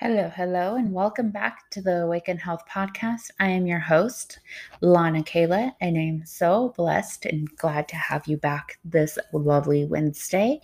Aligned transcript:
Hello, 0.00 0.30
hello, 0.36 0.76
and 0.76 0.92
welcome 0.92 1.32
back 1.32 1.68
to 1.70 1.82
the 1.82 2.02
Awaken 2.02 2.38
Health 2.38 2.62
Podcast. 2.70 3.32
I 3.40 3.48
am 3.48 3.66
your 3.66 3.80
host, 3.80 4.38
Lana 4.80 5.24
Kayla, 5.24 5.72
and 5.80 5.98
I'm 5.98 6.24
so 6.24 6.72
blessed 6.76 7.26
and 7.26 7.50
glad 7.56 7.88
to 7.88 7.96
have 7.96 8.28
you 8.28 8.36
back 8.36 8.78
this 8.84 9.18
lovely 9.32 9.86
Wednesday. 9.86 10.60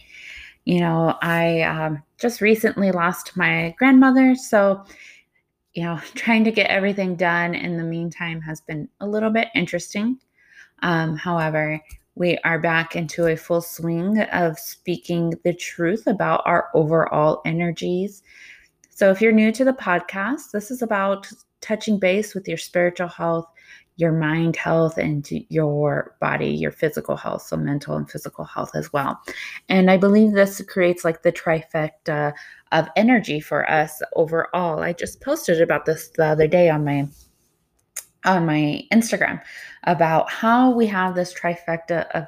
You 0.67 0.79
know, 0.79 1.19
I 1.21 1.63
um, 1.63 2.01
just 2.17 2.41
recently 2.41 2.93
lost 2.93 3.37
my 3.37 3.75
grandmother, 3.77 4.37
so, 4.37 4.85
you 5.73 5.83
know, 5.83 5.99
trying 6.15 6.45
to 6.45 6.53
get 6.53 6.71
everything 6.71 7.17
done 7.17 7.57
in 7.57 7.77
the 7.77 7.83
meantime 7.83 8.41
has 8.43 8.61
been 8.61 8.89
a 9.01 9.09
little 9.09 9.31
bit 9.31 9.49
interesting. 9.57 10.17
Um, 10.85 11.17
however, 11.17 11.81
we 12.15 12.39
are 12.45 12.61
back 12.61 12.95
into 12.95 13.27
a 13.27 13.37
full 13.37 13.63
swing 13.63 14.21
of 14.21 14.61
speaking 14.61 15.35
the 15.43 15.55
truth 15.55 16.07
about 16.07 16.43
our 16.47 16.69
overall 16.73 17.43
energies 17.45 18.23
so, 18.95 19.11
if 19.11 19.21
you're 19.21 19.33
new 19.33 19.51
to 19.51 19.65
the 19.65 19.73
podcast, 19.73 20.53
this 20.53 20.71
is 20.71 20.81
about 20.81 21.29
touching 21.61 21.99
base 21.99 22.33
with 22.33 22.47
your 22.47 22.57
spiritual 22.57 23.09
health, 23.09 23.47
your 23.97 24.13
mind 24.13 24.55
health, 24.55 24.99
and 24.99 25.29
your 25.49 26.15
body, 26.21 26.51
your 26.51 26.71
physical 26.71 27.17
health, 27.17 27.43
so 27.43 27.57
mental 27.57 27.97
and 27.97 28.09
physical 28.09 28.45
health 28.45 28.71
as 28.77 28.93
well. 28.93 29.21
And 29.69 29.91
I 29.91 29.97
believe 29.97 30.31
this 30.31 30.63
creates 30.69 31.05
like 31.05 31.23
the 31.23 31.33
trifecta 31.33 32.35
of 32.71 32.89
energy 32.95 33.41
for 33.41 33.69
us 33.69 34.01
overall. 34.15 34.85
I 34.85 34.93
just 34.93 35.21
posted 35.21 35.61
about 35.61 35.87
this 35.87 36.11
the 36.11 36.27
other 36.27 36.47
day 36.47 36.71
on 36.71 36.85
my 36.85 37.09
on 38.25 38.47
my 38.47 38.81
Instagram 38.93 39.43
about 39.83 40.31
how 40.31 40.71
we 40.71 40.87
have 40.87 41.17
this 41.17 41.35
trifecta 41.35 42.09
of 42.13 42.27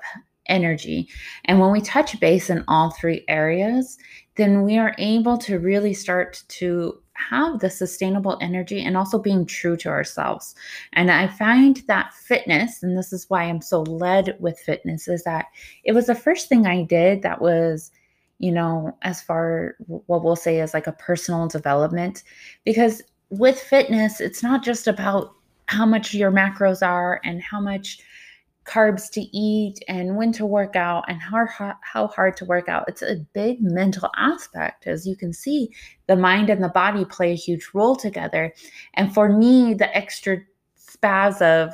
energy. 0.48 1.08
And 1.44 1.60
when 1.60 1.70
we 1.70 1.80
touch 1.80 2.18
base 2.18 2.50
in 2.50 2.64
all 2.68 2.90
three 2.90 3.24
areas, 3.28 3.98
then 4.36 4.62
we 4.62 4.78
are 4.78 4.94
able 4.98 5.38
to 5.38 5.58
really 5.58 5.94
start 5.94 6.42
to 6.48 7.00
have 7.14 7.60
the 7.60 7.70
sustainable 7.70 8.38
energy 8.40 8.82
and 8.82 8.96
also 8.96 9.18
being 9.18 9.46
true 9.46 9.76
to 9.78 9.88
ourselves. 9.88 10.54
And 10.92 11.10
I 11.10 11.28
find 11.28 11.82
that 11.88 12.12
fitness, 12.12 12.82
and 12.82 12.96
this 12.96 13.12
is 13.12 13.28
why 13.28 13.44
I'm 13.44 13.62
so 13.62 13.82
led 13.82 14.36
with 14.38 14.58
fitness, 14.58 15.08
is 15.08 15.24
that 15.24 15.46
it 15.84 15.92
was 15.92 16.06
the 16.06 16.14
first 16.14 16.48
thing 16.48 16.66
I 16.66 16.82
did 16.82 17.22
that 17.22 17.40
was, 17.40 17.90
you 18.38 18.52
know, 18.52 18.96
as 19.02 19.22
far 19.22 19.76
what 19.86 20.22
we'll 20.22 20.36
say 20.36 20.60
is 20.60 20.74
like 20.74 20.86
a 20.86 20.92
personal 20.92 21.48
development. 21.48 22.22
Because 22.64 23.02
with 23.30 23.58
fitness, 23.58 24.20
it's 24.20 24.42
not 24.42 24.62
just 24.62 24.86
about 24.86 25.32
how 25.68 25.86
much 25.86 26.14
your 26.14 26.30
macros 26.30 26.86
are 26.86 27.20
and 27.24 27.42
how 27.42 27.60
much 27.60 27.98
carbs 28.68 29.10
to 29.10 29.20
eat 29.36 29.78
and 29.88 30.16
when 30.16 30.32
to 30.32 30.44
work 30.44 30.76
out 30.76 31.04
and 31.08 31.20
how, 31.20 31.46
how 31.80 32.06
hard 32.08 32.36
to 32.36 32.44
work 32.44 32.68
out. 32.68 32.84
It's 32.88 33.02
a 33.02 33.24
big 33.32 33.62
mental 33.62 34.10
aspect. 34.16 34.86
As 34.86 35.06
you 35.06 35.16
can 35.16 35.32
see, 35.32 35.70
the 36.06 36.16
mind 36.16 36.50
and 36.50 36.62
the 36.62 36.68
body 36.68 37.04
play 37.04 37.32
a 37.32 37.36
huge 37.36 37.68
role 37.74 37.96
together. 37.96 38.52
And 38.94 39.12
for 39.12 39.28
me, 39.28 39.74
the 39.74 39.94
extra 39.96 40.38
spaz 40.78 41.40
of 41.42 41.72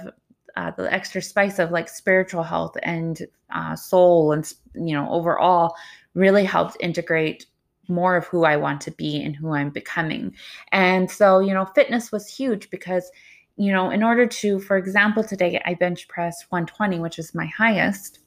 uh, 0.56 0.70
the 0.76 0.92
extra 0.92 1.22
spice 1.22 1.58
of 1.58 1.70
like 1.70 1.88
spiritual 1.88 2.42
health 2.42 2.76
and 2.82 3.22
uh, 3.54 3.74
soul 3.74 4.32
and 4.32 4.52
you 4.74 4.94
know 4.94 5.08
overall 5.10 5.74
really 6.14 6.44
helped 6.44 6.76
integrate 6.80 7.46
more 7.88 8.16
of 8.16 8.26
who 8.26 8.44
I 8.44 8.56
want 8.56 8.80
to 8.82 8.90
be 8.90 9.22
and 9.22 9.34
who 9.34 9.52
I'm 9.52 9.70
becoming. 9.70 10.34
And 10.70 11.10
so, 11.10 11.40
you 11.40 11.52
know, 11.52 11.66
fitness 11.74 12.12
was 12.12 12.28
huge 12.28 12.70
because 12.70 13.10
you 13.56 13.72
know, 13.72 13.90
in 13.90 14.02
order 14.02 14.26
to, 14.26 14.60
for 14.60 14.76
example, 14.76 15.22
today 15.22 15.60
I 15.64 15.74
bench 15.74 16.08
press 16.08 16.44
120, 16.48 17.00
which 17.00 17.18
is 17.18 17.34
my 17.34 17.46
highest, 17.46 18.20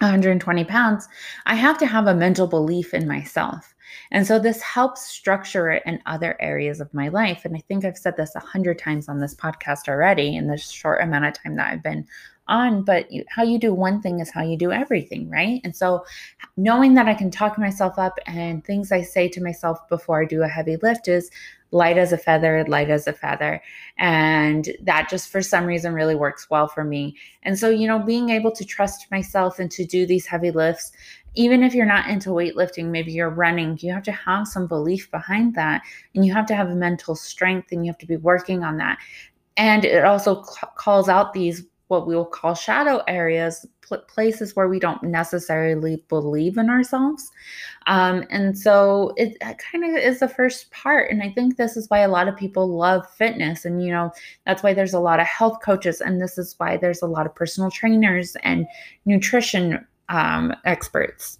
120 0.00 0.64
pounds, 0.64 1.08
I 1.46 1.54
have 1.54 1.76
to 1.78 1.86
have 1.86 2.06
a 2.06 2.14
mental 2.14 2.46
belief 2.46 2.94
in 2.94 3.06
myself. 3.06 3.74
And 4.12 4.26
so 4.26 4.38
this 4.38 4.62
helps 4.62 5.06
structure 5.06 5.70
it 5.70 5.82
in 5.84 6.00
other 6.06 6.36
areas 6.40 6.80
of 6.80 6.94
my 6.94 7.08
life. 7.08 7.44
And 7.44 7.56
I 7.56 7.60
think 7.60 7.84
I've 7.84 7.98
said 7.98 8.16
this 8.16 8.34
a 8.34 8.40
hundred 8.40 8.78
times 8.78 9.08
on 9.08 9.18
this 9.18 9.34
podcast 9.34 9.88
already 9.88 10.36
in 10.36 10.46
the 10.46 10.56
short 10.56 11.02
amount 11.02 11.26
of 11.26 11.34
time 11.34 11.56
that 11.56 11.72
I've 11.72 11.82
been 11.82 12.06
on. 12.48 12.82
But 12.82 13.10
you, 13.12 13.24
how 13.28 13.42
you 13.42 13.58
do 13.58 13.74
one 13.74 14.00
thing 14.00 14.20
is 14.20 14.30
how 14.30 14.42
you 14.42 14.56
do 14.56 14.72
everything, 14.72 15.28
right? 15.28 15.60
And 15.64 15.74
so 15.74 16.04
knowing 16.56 16.94
that 16.94 17.08
I 17.08 17.14
can 17.14 17.30
talk 17.30 17.58
myself 17.58 17.98
up 17.98 18.18
and 18.26 18.64
things 18.64 18.92
I 18.92 19.02
say 19.02 19.28
to 19.28 19.42
myself 19.42 19.86
before 19.88 20.22
I 20.22 20.24
do 20.24 20.42
a 20.42 20.48
heavy 20.48 20.76
lift 20.76 21.08
is 21.08 21.30
light 21.72 21.98
as 21.98 22.12
a 22.12 22.18
feather, 22.18 22.64
light 22.66 22.90
as 22.90 23.06
a 23.06 23.12
feather. 23.12 23.62
And 23.98 24.68
that 24.82 25.08
just 25.08 25.30
for 25.30 25.42
some 25.42 25.64
reason 25.64 25.94
really 25.94 26.14
works 26.14 26.48
well 26.50 26.68
for 26.68 26.84
me. 26.84 27.16
And 27.42 27.58
so, 27.58 27.68
you 27.70 27.86
know, 27.86 27.98
being 27.98 28.30
able 28.30 28.50
to 28.52 28.64
trust 28.64 29.10
myself 29.10 29.58
and 29.58 29.70
to 29.72 29.84
do 29.84 30.06
these 30.06 30.26
heavy 30.26 30.50
lifts, 30.50 30.92
even 31.34 31.62
if 31.62 31.74
you're 31.74 31.86
not 31.86 32.08
into 32.08 32.30
weightlifting, 32.30 32.86
maybe 32.86 33.12
you're 33.12 33.30
running, 33.30 33.78
you 33.80 33.92
have 33.92 34.02
to 34.02 34.12
have 34.12 34.48
some 34.48 34.66
belief 34.66 35.10
behind 35.10 35.54
that. 35.54 35.82
And 36.14 36.24
you 36.24 36.32
have 36.32 36.46
to 36.46 36.56
have 36.56 36.74
mental 36.74 37.14
strength 37.14 37.70
and 37.70 37.84
you 37.84 37.92
have 37.92 37.98
to 37.98 38.06
be 38.06 38.16
working 38.16 38.64
on 38.64 38.76
that. 38.78 38.98
And 39.56 39.84
it 39.84 40.04
also 40.04 40.42
calls 40.42 41.08
out 41.08 41.32
these 41.32 41.64
what 41.90 42.06
we 42.06 42.14
will 42.14 42.24
call 42.24 42.54
shadow 42.54 43.02
areas, 43.08 43.66
pl- 43.82 44.04
places 44.08 44.54
where 44.54 44.68
we 44.68 44.78
don't 44.78 45.02
necessarily 45.02 46.04
believe 46.08 46.56
in 46.56 46.70
ourselves. 46.70 47.30
Um, 47.86 48.24
and 48.30 48.56
so 48.56 49.12
it, 49.16 49.36
it 49.40 49.58
kind 49.58 49.84
of 49.84 49.96
is 49.96 50.20
the 50.20 50.28
first 50.28 50.70
part. 50.70 51.10
And 51.10 51.22
I 51.22 51.30
think 51.30 51.56
this 51.56 51.76
is 51.76 51.90
why 51.90 52.00
a 52.00 52.08
lot 52.08 52.28
of 52.28 52.36
people 52.36 52.68
love 52.68 53.10
fitness. 53.14 53.64
And, 53.64 53.82
you 53.84 53.90
know, 53.90 54.12
that's 54.46 54.62
why 54.62 54.72
there's 54.72 54.94
a 54.94 55.00
lot 55.00 55.18
of 55.18 55.26
health 55.26 55.58
coaches. 55.64 56.00
And 56.00 56.20
this 56.20 56.38
is 56.38 56.54
why 56.58 56.76
there's 56.76 57.02
a 57.02 57.06
lot 57.06 57.26
of 57.26 57.34
personal 57.34 57.70
trainers 57.70 58.36
and 58.44 58.66
nutrition 59.04 59.84
um, 60.08 60.54
experts. 60.64 61.38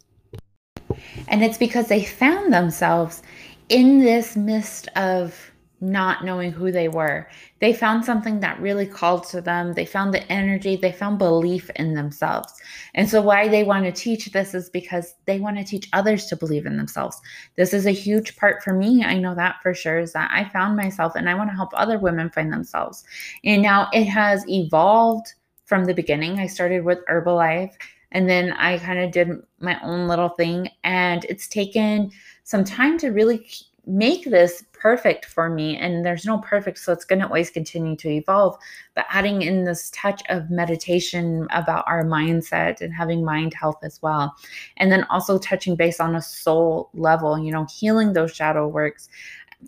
And 1.29 1.45
it's 1.45 1.59
because 1.59 1.87
they 1.87 2.05
found 2.05 2.53
themselves 2.53 3.23
in 3.69 4.01
this 4.01 4.37
mist 4.37 4.89
of 4.97 5.53
not 5.81 6.25
knowing 6.25 6.53
who 6.53 6.71
they 6.71 6.89
were. 6.89 7.27
They 7.61 7.73
found 7.73 8.05
something 8.05 8.41
that 8.41 8.61
really 8.61 8.87
called 8.87 9.25
to 9.29 9.41
them. 9.41 9.73
They 9.73 9.87
found 9.87 10.13
the 10.13 10.31
energy, 10.31 10.77
they 10.77 10.93
found 10.93 11.19
belief 11.19 11.71
in 11.77 11.95
themselves. 11.95 12.53
And 12.95 13.09
so, 13.09 13.23
why 13.23 13.49
they 13.49 13.65
want 13.65 13.85
to 13.85 13.93
teach 13.93 14.31
this 14.33 14.55
is 14.55 14.69
because 14.69 15.15
they 15.27 15.41
want 15.41 15.57
to 15.57 15.65
teach 15.65 15.89
others 15.93 16.27
to 16.27 16.37
believe 16.37 16.67
in 16.67 16.77
themselves. 16.77 17.21
This 17.57 17.73
is 17.73 17.87
a 17.87 17.93
huge 17.93 18.37
part 18.37 18.63
for 18.63 18.75
me. 18.75 19.05
I 19.05 19.19
know 19.19 19.35
that 19.35 19.57
for 19.63 19.75
sure 19.75 19.99
is 19.99 20.13
that 20.13 20.31
I 20.33 20.49
found 20.51 20.77
myself 20.77 21.15
and 21.17 21.29
I 21.29 21.35
want 21.35 21.51
to 21.51 21.57
help 21.57 21.71
other 21.75 21.99
women 21.99 22.31
find 22.31 22.53
themselves. 22.53 23.05
And 23.45 23.63
now 23.63 23.89
it 23.93 24.05
has 24.05 24.47
evolved 24.49 25.33
from 25.65 25.85
the 25.85 25.95
beginning. 25.95 26.39
I 26.39 26.47
started 26.47 26.85
with 26.85 26.99
Herbalife 27.09 27.75
and 28.13 28.29
then 28.29 28.53
I 28.53 28.79
kind 28.79 28.99
of 28.99 29.13
did 29.13 29.29
my 29.61 29.81
own 29.83 30.09
little 30.09 30.31
thing. 30.31 30.69
And 30.85 31.25
it's 31.27 31.47
taken 31.47 32.11
some 32.45 32.65
time 32.65 32.99
to 32.99 33.11
really 33.11 33.49
make 33.87 34.25
this 34.25 34.65
perfect 34.81 35.27
for 35.27 35.51
me 35.51 35.77
and 35.77 36.05
there's 36.05 36.25
no 36.25 36.39
perfect 36.39 36.79
so 36.79 36.93
it's 36.93 37.05
going 37.05 37.19
to 37.19 37.27
always 37.27 37.51
continue 37.51 37.95
to 37.95 38.09
evolve 38.09 38.57
but 38.95 39.07
adding 39.11 39.43
in 39.43 39.65
this 39.65 39.91
touch 39.91 40.23
of 40.29 40.51
meditation 40.51 41.47
about 41.51 41.85
our 41.87 42.05
mindset 42.05 42.81
and 42.81 42.93
having 42.93 43.25
mind 43.25 43.55
health 43.55 43.79
as 43.83 44.01
well 44.03 44.35
and 44.79 44.91
then 44.91 45.05
also 45.11 45.39
touching 45.39 45.77
base 45.77 46.01
on 46.01 46.17
a 46.17 46.23
soul 46.23 46.91
level 46.95 47.39
you 47.39 47.53
know 47.53 47.67
healing 47.79 48.13
those 48.13 48.35
shadow 48.35 48.67
works 48.67 49.09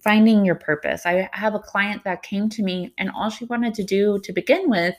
finding 0.00 0.44
your 0.44 0.54
purpose. 0.54 1.04
I 1.04 1.28
have 1.32 1.54
a 1.54 1.58
client 1.58 2.04
that 2.04 2.22
came 2.22 2.48
to 2.50 2.62
me 2.62 2.94
and 2.98 3.10
all 3.10 3.30
she 3.30 3.44
wanted 3.44 3.74
to 3.74 3.84
do 3.84 4.18
to 4.20 4.32
begin 4.32 4.70
with 4.70 4.94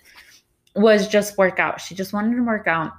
was 0.75 1.07
just 1.07 1.37
work 1.37 1.59
out. 1.59 1.81
She 1.81 1.95
just 1.95 2.13
wanted 2.13 2.35
to 2.35 2.43
work 2.43 2.67
out 2.67 2.91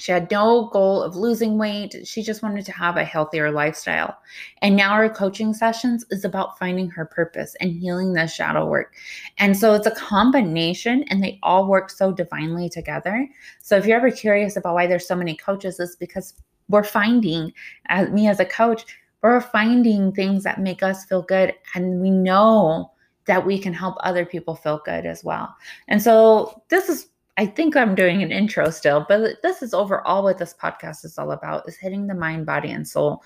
she 0.00 0.12
had 0.12 0.30
no 0.30 0.70
goal 0.72 1.02
of 1.02 1.14
losing 1.14 1.58
weight. 1.58 1.94
She 2.04 2.22
just 2.22 2.42
wanted 2.42 2.64
to 2.64 2.72
have 2.72 2.96
a 2.96 3.04
healthier 3.04 3.50
lifestyle. 3.50 4.16
And 4.62 4.74
now 4.74 4.92
our 4.92 5.10
coaching 5.10 5.52
sessions 5.52 6.06
is 6.10 6.24
about 6.24 6.58
finding 6.58 6.88
her 6.88 7.04
purpose 7.04 7.54
and 7.60 7.70
healing 7.70 8.14
the 8.14 8.26
shadow 8.26 8.66
work. 8.66 8.94
And 9.36 9.54
so 9.54 9.74
it's 9.74 9.86
a 9.86 9.90
combination 9.90 11.02
and 11.04 11.22
they 11.22 11.38
all 11.42 11.66
work 11.66 11.90
so 11.90 12.12
divinely 12.12 12.70
together. 12.70 13.28
So 13.60 13.76
if 13.76 13.84
you're 13.84 13.98
ever 13.98 14.10
curious 14.10 14.56
about 14.56 14.74
why 14.74 14.86
there's 14.86 15.06
so 15.06 15.16
many 15.16 15.36
coaches, 15.36 15.78
it's 15.78 15.96
because 15.96 16.32
we're 16.70 16.82
finding, 16.82 17.52
as 17.86 18.08
me 18.08 18.26
as 18.26 18.40
a 18.40 18.46
coach, 18.46 18.86
we're 19.22 19.42
finding 19.42 20.12
things 20.12 20.44
that 20.44 20.60
make 20.60 20.82
us 20.82 21.04
feel 21.04 21.20
good. 21.20 21.52
And 21.74 22.00
we 22.00 22.08
know 22.08 22.92
that 23.26 23.44
we 23.44 23.58
can 23.58 23.74
help 23.74 23.96
other 24.00 24.24
people 24.24 24.54
feel 24.54 24.80
good 24.82 25.04
as 25.04 25.22
well. 25.22 25.54
And 25.88 26.00
so 26.00 26.62
this 26.70 26.88
is 26.88 27.08
I 27.40 27.46
think 27.46 27.74
I'm 27.74 27.94
doing 27.94 28.22
an 28.22 28.30
intro 28.30 28.68
still, 28.68 29.06
but 29.08 29.40
this 29.42 29.62
is 29.62 29.72
overall 29.72 30.22
what 30.24 30.36
this 30.36 30.52
podcast 30.52 31.06
is 31.06 31.16
all 31.16 31.32
about 31.32 31.66
is 31.66 31.78
hitting 31.78 32.06
the 32.06 32.14
mind, 32.14 32.44
body, 32.44 32.70
and 32.70 32.86
soul 32.86 33.22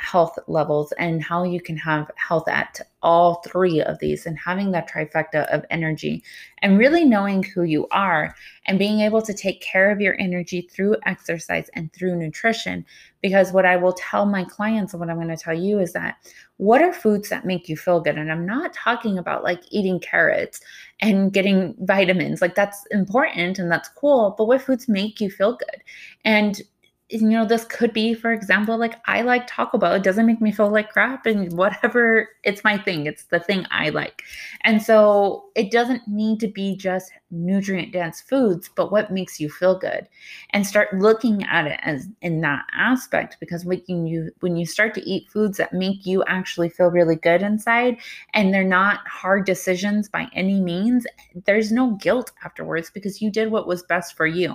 health 0.00 0.38
levels 0.46 0.92
and 0.92 1.22
how 1.22 1.44
you 1.44 1.60
can 1.60 1.76
have 1.76 2.10
health 2.16 2.48
at 2.48 2.80
all 3.02 3.42
three 3.42 3.82
of 3.82 3.98
these 3.98 4.24
and 4.24 4.38
having 4.38 4.70
that 4.70 4.88
trifecta 4.88 5.46
of 5.54 5.62
energy 5.68 6.22
and 6.62 6.78
really 6.78 7.04
knowing 7.04 7.42
who 7.42 7.64
you 7.64 7.86
are 7.90 8.34
and 8.64 8.78
being 8.78 9.00
able 9.00 9.20
to 9.20 9.34
take 9.34 9.60
care 9.60 9.90
of 9.90 10.00
your 10.00 10.18
energy 10.18 10.62
through 10.62 10.96
exercise 11.04 11.68
and 11.74 11.92
through 11.92 12.16
nutrition. 12.16 12.84
Because 13.20 13.52
what 13.52 13.66
I 13.66 13.76
will 13.76 13.92
tell 13.92 14.24
my 14.24 14.42
clients 14.42 14.94
and 14.94 15.00
what 15.00 15.10
I'm 15.10 15.16
going 15.16 15.28
to 15.28 15.36
tell 15.36 15.56
you 15.56 15.78
is 15.78 15.92
that 15.92 16.16
what 16.56 16.80
are 16.80 16.94
foods 16.94 17.28
that 17.28 17.44
make 17.44 17.68
you 17.68 17.76
feel 17.76 18.00
good? 18.00 18.16
And 18.16 18.32
I'm 18.32 18.46
not 18.46 18.72
talking 18.72 19.18
about 19.18 19.44
like 19.44 19.62
eating 19.70 20.00
carrots 20.00 20.62
and 21.00 21.30
getting 21.30 21.74
vitamins, 21.80 22.40
like 22.40 22.54
that's 22.54 22.86
important 22.90 23.58
and 23.58 23.70
that's 23.70 23.90
cool, 23.90 24.34
but 24.38 24.46
what 24.46 24.62
foods 24.62 24.88
make 24.88 25.20
you 25.20 25.30
feel 25.30 25.56
good? 25.56 25.82
And 26.24 26.62
you 27.10 27.28
know, 27.28 27.44
this 27.44 27.64
could 27.64 27.92
be, 27.92 28.14
for 28.14 28.32
example, 28.32 28.78
like 28.78 28.94
I 29.06 29.22
like 29.22 29.46
Taco 29.46 29.78
Bell. 29.78 29.94
It 29.94 30.04
doesn't 30.04 30.26
make 30.26 30.40
me 30.40 30.52
feel 30.52 30.70
like 30.70 30.90
crap, 30.90 31.26
and 31.26 31.52
whatever, 31.56 32.28
it's 32.44 32.62
my 32.62 32.78
thing. 32.78 33.06
It's 33.06 33.24
the 33.24 33.40
thing 33.40 33.66
I 33.70 33.90
like. 33.90 34.22
And 34.62 34.80
so 34.80 35.46
it 35.56 35.72
doesn't 35.72 36.06
need 36.06 36.38
to 36.40 36.48
be 36.48 36.76
just 36.76 37.10
nutrient 37.32 37.92
dense 37.92 38.20
foods, 38.20 38.70
but 38.74 38.92
what 38.92 39.10
makes 39.10 39.40
you 39.40 39.50
feel 39.50 39.76
good. 39.76 40.06
And 40.50 40.66
start 40.66 40.94
looking 40.94 41.42
at 41.44 41.66
it 41.66 41.80
as 41.82 42.06
in 42.22 42.40
that 42.42 42.64
aspect 42.72 43.38
because 43.40 43.64
when 43.64 43.82
you 44.06 44.30
when 44.40 44.56
you 44.56 44.64
start 44.66 44.94
to 44.94 45.08
eat 45.08 45.30
foods 45.30 45.58
that 45.58 45.72
make 45.72 46.06
you 46.06 46.22
actually 46.24 46.68
feel 46.68 46.90
really 46.90 47.16
good 47.16 47.42
inside 47.42 47.96
and 48.34 48.54
they're 48.54 48.64
not 48.64 49.06
hard 49.08 49.46
decisions 49.46 50.08
by 50.08 50.28
any 50.32 50.60
means, 50.60 51.06
there's 51.44 51.72
no 51.72 51.96
guilt 51.96 52.30
afterwards 52.44 52.90
because 52.90 53.20
you 53.20 53.30
did 53.30 53.50
what 53.50 53.66
was 53.66 53.82
best 53.82 54.16
for 54.16 54.26
you. 54.26 54.54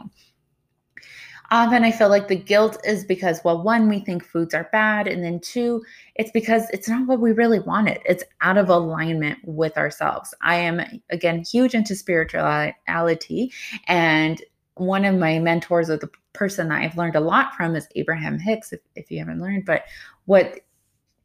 Um, 1.51 1.65
Often 1.65 1.83
I 1.83 1.91
feel 1.91 2.09
like 2.09 2.27
the 2.27 2.35
guilt 2.35 2.77
is 2.85 3.03
because, 3.03 3.41
well, 3.43 3.61
one, 3.61 3.89
we 3.89 3.99
think 3.99 4.23
foods 4.23 4.53
are 4.53 4.69
bad. 4.71 5.07
And 5.07 5.23
then 5.23 5.39
two, 5.39 5.83
it's 6.15 6.31
because 6.31 6.69
it's 6.71 6.87
not 6.87 7.07
what 7.07 7.19
we 7.19 7.31
really 7.31 7.59
wanted. 7.59 7.99
It's 8.05 8.23
out 8.41 8.57
of 8.57 8.69
alignment 8.69 9.39
with 9.43 9.77
ourselves. 9.77 10.33
I 10.41 10.55
am, 10.55 11.01
again, 11.09 11.43
huge 11.43 11.73
into 11.73 11.95
spirituality. 11.95 13.51
And 13.87 14.41
one 14.75 15.05
of 15.05 15.15
my 15.15 15.39
mentors 15.39 15.89
or 15.89 15.97
the 15.97 16.09
person 16.33 16.69
that 16.69 16.81
I've 16.81 16.97
learned 16.97 17.15
a 17.15 17.21
lot 17.21 17.55
from 17.55 17.75
is 17.75 17.87
Abraham 17.95 18.37
Hicks, 18.37 18.73
if, 18.73 18.81
if 18.95 19.09
you 19.09 19.19
haven't 19.19 19.41
learned. 19.41 19.65
But 19.65 19.83
what 20.25 20.61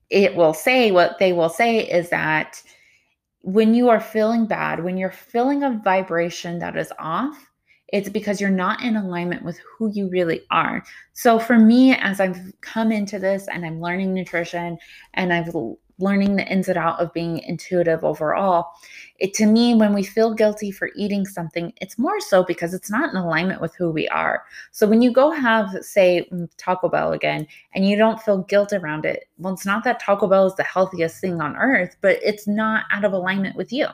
it 0.08 0.34
will 0.34 0.54
say, 0.54 0.90
what 0.90 1.18
they 1.18 1.32
will 1.32 1.48
say 1.48 1.78
is 1.78 2.08
that 2.10 2.62
when 3.42 3.74
you 3.74 3.88
are 3.88 4.00
feeling 4.00 4.46
bad, 4.46 4.82
when 4.82 4.96
you're 4.96 5.10
feeling 5.10 5.62
a 5.62 5.80
vibration 5.84 6.58
that 6.60 6.76
is 6.76 6.92
off, 6.98 7.49
it's 7.92 8.08
because 8.08 8.40
you're 8.40 8.50
not 8.50 8.82
in 8.82 8.96
alignment 8.96 9.44
with 9.44 9.58
who 9.58 9.90
you 9.92 10.08
really 10.08 10.42
are. 10.50 10.82
So 11.12 11.38
for 11.38 11.58
me, 11.58 11.94
as 11.94 12.20
I've 12.20 12.52
come 12.60 12.92
into 12.92 13.18
this 13.18 13.48
and 13.48 13.64
I'm 13.64 13.80
learning 13.80 14.14
nutrition 14.14 14.78
and 15.14 15.32
I've 15.32 15.54
learning 16.00 16.34
the 16.34 16.46
ins 16.50 16.68
and 16.68 16.78
out 16.78 16.98
of 16.98 17.12
being 17.12 17.40
intuitive 17.40 18.04
overall, 18.04 18.72
it 19.18 19.34
to 19.34 19.46
me, 19.46 19.74
when 19.74 19.92
we 19.92 20.02
feel 20.02 20.34
guilty 20.34 20.70
for 20.70 20.90
eating 20.96 21.26
something, 21.26 21.72
it's 21.80 21.98
more 21.98 22.20
so 22.20 22.42
because 22.42 22.72
it's 22.72 22.90
not 22.90 23.10
in 23.10 23.16
alignment 23.16 23.60
with 23.60 23.74
who 23.74 23.90
we 23.90 24.08
are. 24.08 24.44
So 24.72 24.86
when 24.86 25.02
you 25.02 25.12
go 25.12 25.30
have, 25.30 25.76
say, 25.82 26.26
mm, 26.32 26.48
Taco 26.56 26.88
Bell 26.88 27.12
again, 27.12 27.46
and 27.74 27.86
you 27.86 27.96
don't 27.96 28.20
feel 28.22 28.38
guilt 28.38 28.72
around 28.72 29.04
it, 29.04 29.28
well, 29.38 29.52
it's 29.52 29.66
not 29.66 29.84
that 29.84 30.00
Taco 30.00 30.26
Bell 30.26 30.46
is 30.46 30.54
the 30.54 30.62
healthiest 30.62 31.20
thing 31.20 31.40
on 31.40 31.56
earth, 31.56 31.96
but 32.00 32.18
it's 32.22 32.48
not 32.48 32.84
out 32.90 33.04
of 33.04 33.12
alignment 33.12 33.56
with 33.56 33.72
you. 33.72 33.86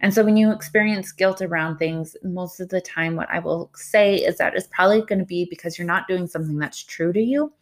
And 0.00 0.12
so 0.12 0.24
when 0.24 0.36
you 0.36 0.52
experience 0.52 1.12
guilt 1.12 1.42
around 1.42 1.78
things, 1.78 2.16
most 2.22 2.60
of 2.60 2.68
the 2.68 2.80
time, 2.80 3.16
what 3.16 3.28
I 3.30 3.38
will 3.38 3.70
say 3.74 4.16
is 4.16 4.38
that 4.38 4.54
it's 4.54 4.68
probably 4.68 5.02
going 5.02 5.18
to 5.18 5.24
be 5.24 5.46
because 5.48 5.78
you're 5.78 5.86
not 5.86 6.08
doing 6.08 6.26
something 6.26 6.58
that's 6.58 6.82
true 6.82 7.12
to 7.12 7.20
you 7.20 7.52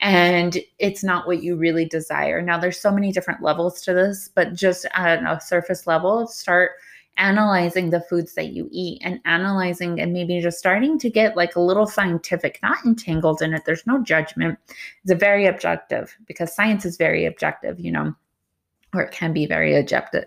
and 0.00 0.58
it's 0.78 1.04
not 1.04 1.26
what 1.26 1.42
you 1.42 1.56
really 1.56 1.84
desire. 1.84 2.42
Now, 2.42 2.58
there's 2.58 2.80
so 2.80 2.90
many 2.90 3.12
different 3.12 3.42
levels 3.42 3.80
to 3.82 3.94
this, 3.94 4.30
but 4.34 4.54
just 4.54 4.86
at 4.94 5.22
a 5.22 5.40
surface 5.40 5.86
level, 5.86 6.26
start 6.26 6.72
analyzing 7.18 7.90
the 7.90 8.00
foods 8.00 8.34
that 8.34 8.48
you 8.48 8.68
eat 8.72 9.00
and 9.04 9.20
analyzing 9.26 10.00
and 10.00 10.12
maybe 10.12 10.40
just 10.40 10.58
starting 10.58 10.98
to 10.98 11.10
get 11.10 11.36
like 11.36 11.56
a 11.56 11.60
little 11.60 11.86
scientific, 11.86 12.58
not 12.62 12.84
entangled 12.84 13.42
in 13.42 13.54
it. 13.54 13.62
There's 13.64 13.86
no 13.86 14.02
judgment. 14.02 14.58
It's 15.02 15.12
a 15.12 15.16
very 15.16 15.46
objective 15.46 16.16
because 16.26 16.54
science 16.54 16.84
is 16.84 16.96
very 16.96 17.26
objective, 17.26 17.78
you 17.78 17.92
know, 17.92 18.14
or 18.94 19.02
it 19.02 19.12
can 19.12 19.32
be 19.32 19.46
very 19.46 19.76
objective 19.76 20.24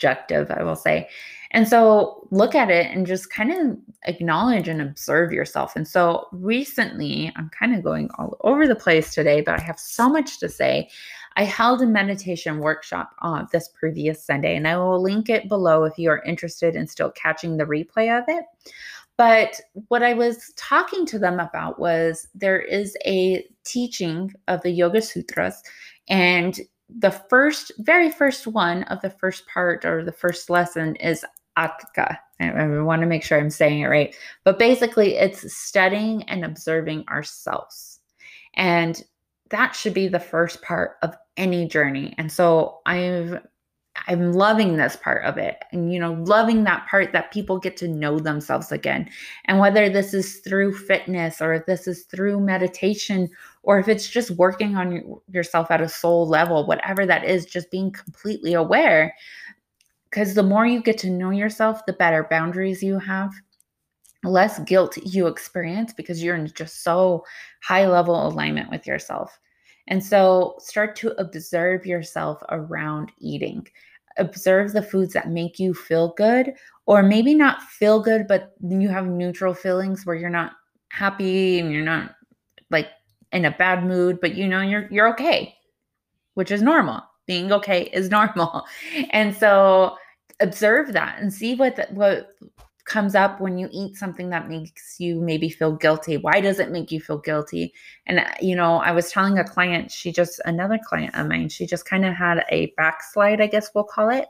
objective, 0.00 0.50
I 0.50 0.62
will 0.62 0.76
say. 0.76 1.08
And 1.52 1.68
so 1.68 2.26
look 2.30 2.54
at 2.54 2.70
it 2.70 2.86
and 2.94 3.06
just 3.06 3.30
kind 3.30 3.52
of 3.52 3.76
acknowledge 4.04 4.68
and 4.68 4.80
observe 4.80 5.32
yourself. 5.32 5.74
And 5.76 5.86
so 5.86 6.28
recently, 6.32 7.32
I'm 7.36 7.50
kind 7.50 7.74
of 7.74 7.82
going 7.82 8.08
all 8.18 8.36
over 8.42 8.66
the 8.66 8.76
place 8.76 9.12
today, 9.12 9.40
but 9.40 9.58
I 9.58 9.62
have 9.62 9.78
so 9.78 10.08
much 10.08 10.38
to 10.38 10.48
say. 10.48 10.88
I 11.36 11.44
held 11.44 11.82
a 11.82 11.86
meditation 11.86 12.58
workshop 12.58 13.10
on 13.20 13.48
this 13.52 13.68
previous 13.68 14.24
Sunday, 14.24 14.56
and 14.56 14.66
I 14.66 14.76
will 14.76 15.02
link 15.02 15.28
it 15.28 15.48
below 15.48 15.84
if 15.84 15.98
you 15.98 16.10
are 16.10 16.22
interested 16.22 16.76
in 16.76 16.86
still 16.86 17.10
catching 17.10 17.56
the 17.56 17.64
replay 17.64 18.16
of 18.16 18.24
it. 18.28 18.44
But 19.16 19.60
what 19.88 20.02
I 20.02 20.14
was 20.14 20.52
talking 20.56 21.04
to 21.06 21.18
them 21.18 21.40
about 21.40 21.78
was 21.78 22.26
there 22.34 22.60
is 22.60 22.96
a 23.04 23.44
teaching 23.64 24.32
of 24.48 24.62
the 24.62 24.70
Yoga 24.70 25.02
Sutras, 25.02 25.62
and 26.08 26.58
the 26.98 27.10
first, 27.10 27.72
very 27.78 28.10
first 28.10 28.46
one 28.46 28.84
of 28.84 29.00
the 29.00 29.10
first 29.10 29.46
part 29.46 29.84
or 29.84 30.04
the 30.04 30.12
first 30.12 30.50
lesson 30.50 30.96
is 30.96 31.24
Atka. 31.58 32.18
I, 32.40 32.50
I 32.50 32.82
want 32.82 33.00
to 33.00 33.06
make 33.06 33.22
sure 33.22 33.38
I'm 33.38 33.50
saying 33.50 33.80
it 33.80 33.86
right. 33.86 34.14
But 34.44 34.58
basically, 34.58 35.16
it's 35.16 35.52
studying 35.54 36.22
and 36.24 36.44
observing 36.44 37.04
ourselves. 37.08 38.00
And 38.54 39.02
that 39.50 39.74
should 39.74 39.94
be 39.94 40.08
the 40.08 40.20
first 40.20 40.62
part 40.62 40.96
of 41.02 41.16
any 41.36 41.66
journey. 41.66 42.14
And 42.18 42.30
so 42.30 42.80
I've 42.86 43.40
I'm 44.06 44.32
loving 44.32 44.76
this 44.76 44.96
part 44.96 45.24
of 45.24 45.38
it. 45.38 45.62
And, 45.72 45.92
you 45.92 45.98
know, 45.98 46.12
loving 46.12 46.64
that 46.64 46.86
part 46.88 47.12
that 47.12 47.32
people 47.32 47.58
get 47.58 47.76
to 47.78 47.88
know 47.88 48.18
themselves 48.18 48.72
again. 48.72 49.08
And 49.46 49.58
whether 49.58 49.88
this 49.88 50.14
is 50.14 50.38
through 50.38 50.76
fitness 50.76 51.40
or 51.40 51.54
if 51.54 51.66
this 51.66 51.86
is 51.86 52.04
through 52.04 52.40
meditation 52.40 53.28
or 53.62 53.78
if 53.78 53.88
it's 53.88 54.08
just 54.08 54.30
working 54.32 54.76
on 54.76 55.20
yourself 55.30 55.70
at 55.70 55.80
a 55.80 55.88
soul 55.88 56.26
level, 56.26 56.66
whatever 56.66 57.06
that 57.06 57.24
is, 57.24 57.46
just 57.46 57.70
being 57.70 57.90
completely 57.90 58.54
aware. 58.54 59.14
Because 60.10 60.34
the 60.34 60.42
more 60.42 60.66
you 60.66 60.82
get 60.82 60.98
to 60.98 61.10
know 61.10 61.30
yourself, 61.30 61.84
the 61.86 61.92
better 61.92 62.26
boundaries 62.28 62.82
you 62.82 62.98
have, 62.98 63.32
less 64.24 64.58
guilt 64.60 64.96
you 64.98 65.26
experience 65.26 65.92
because 65.92 66.22
you're 66.22 66.36
in 66.36 66.50
just 66.54 66.82
so 66.82 67.24
high 67.62 67.86
level 67.86 68.26
alignment 68.26 68.70
with 68.70 68.86
yourself. 68.86 69.38
And 69.88 70.04
so 70.04 70.54
start 70.58 70.94
to 70.96 71.20
observe 71.20 71.84
yourself 71.84 72.42
around 72.50 73.12
eating. 73.18 73.66
Observe 74.20 74.72
the 74.72 74.82
foods 74.82 75.12
that 75.14 75.30
make 75.30 75.58
you 75.58 75.74
feel 75.74 76.14
good, 76.16 76.52
or 76.86 77.02
maybe 77.02 77.34
not 77.34 77.62
feel 77.62 78.00
good, 78.00 78.26
but 78.28 78.52
you 78.60 78.88
have 78.88 79.06
neutral 79.06 79.54
feelings 79.54 80.04
where 80.04 80.16
you're 80.16 80.30
not 80.30 80.52
happy 80.90 81.58
and 81.58 81.72
you're 81.72 81.84
not 81.84 82.14
like 82.70 82.88
in 83.32 83.44
a 83.44 83.50
bad 83.50 83.84
mood, 83.84 84.20
but 84.20 84.34
you 84.34 84.46
know 84.46 84.60
you're 84.60 84.88
you're 84.90 85.08
okay, 85.08 85.54
which 86.34 86.50
is 86.50 86.62
normal. 86.62 87.02
Being 87.26 87.52
okay 87.52 87.84
is 87.92 88.10
normal. 88.18 88.64
And 89.10 89.34
so 89.34 89.96
observe 90.40 90.92
that 90.92 91.18
and 91.18 91.32
see 91.32 91.54
what 91.54 91.76
the, 91.76 91.86
what 91.90 92.34
comes 92.84 93.14
up 93.14 93.40
when 93.40 93.58
you 93.58 93.68
eat 93.72 93.96
something 93.96 94.30
that 94.30 94.48
makes 94.48 94.98
you 94.98 95.20
maybe 95.20 95.48
feel 95.48 95.72
guilty. 95.72 96.16
Why 96.16 96.40
does 96.40 96.58
it 96.58 96.70
make 96.70 96.90
you 96.90 97.00
feel 97.00 97.18
guilty? 97.18 97.72
And, 98.06 98.20
uh, 98.20 98.30
you 98.40 98.56
know, 98.56 98.76
I 98.76 98.92
was 98.92 99.10
telling 99.10 99.38
a 99.38 99.44
client, 99.44 99.90
she 99.90 100.12
just, 100.12 100.40
another 100.44 100.78
client 100.82 101.14
of 101.14 101.26
mine, 101.26 101.48
she 101.48 101.66
just 101.66 101.84
kind 101.84 102.04
of 102.04 102.14
had 102.14 102.44
a 102.50 102.72
backslide, 102.76 103.40
I 103.40 103.46
guess 103.46 103.70
we'll 103.74 103.84
call 103.84 104.10
it. 104.10 104.28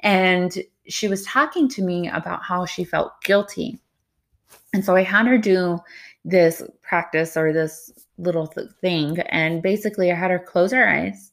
And 0.00 0.56
she 0.88 1.08
was 1.08 1.24
talking 1.24 1.68
to 1.70 1.82
me 1.82 2.08
about 2.08 2.42
how 2.42 2.66
she 2.66 2.84
felt 2.84 3.20
guilty. 3.22 3.78
And 4.72 4.84
so 4.84 4.94
I 4.94 5.02
had 5.02 5.26
her 5.26 5.38
do 5.38 5.78
this 6.24 6.62
practice 6.82 7.36
or 7.36 7.52
this 7.52 7.90
little 8.18 8.46
th- 8.46 8.70
thing. 8.80 9.20
And 9.28 9.62
basically, 9.62 10.10
I 10.10 10.14
had 10.14 10.30
her 10.30 10.38
close 10.38 10.72
her 10.72 10.88
eyes 10.88 11.32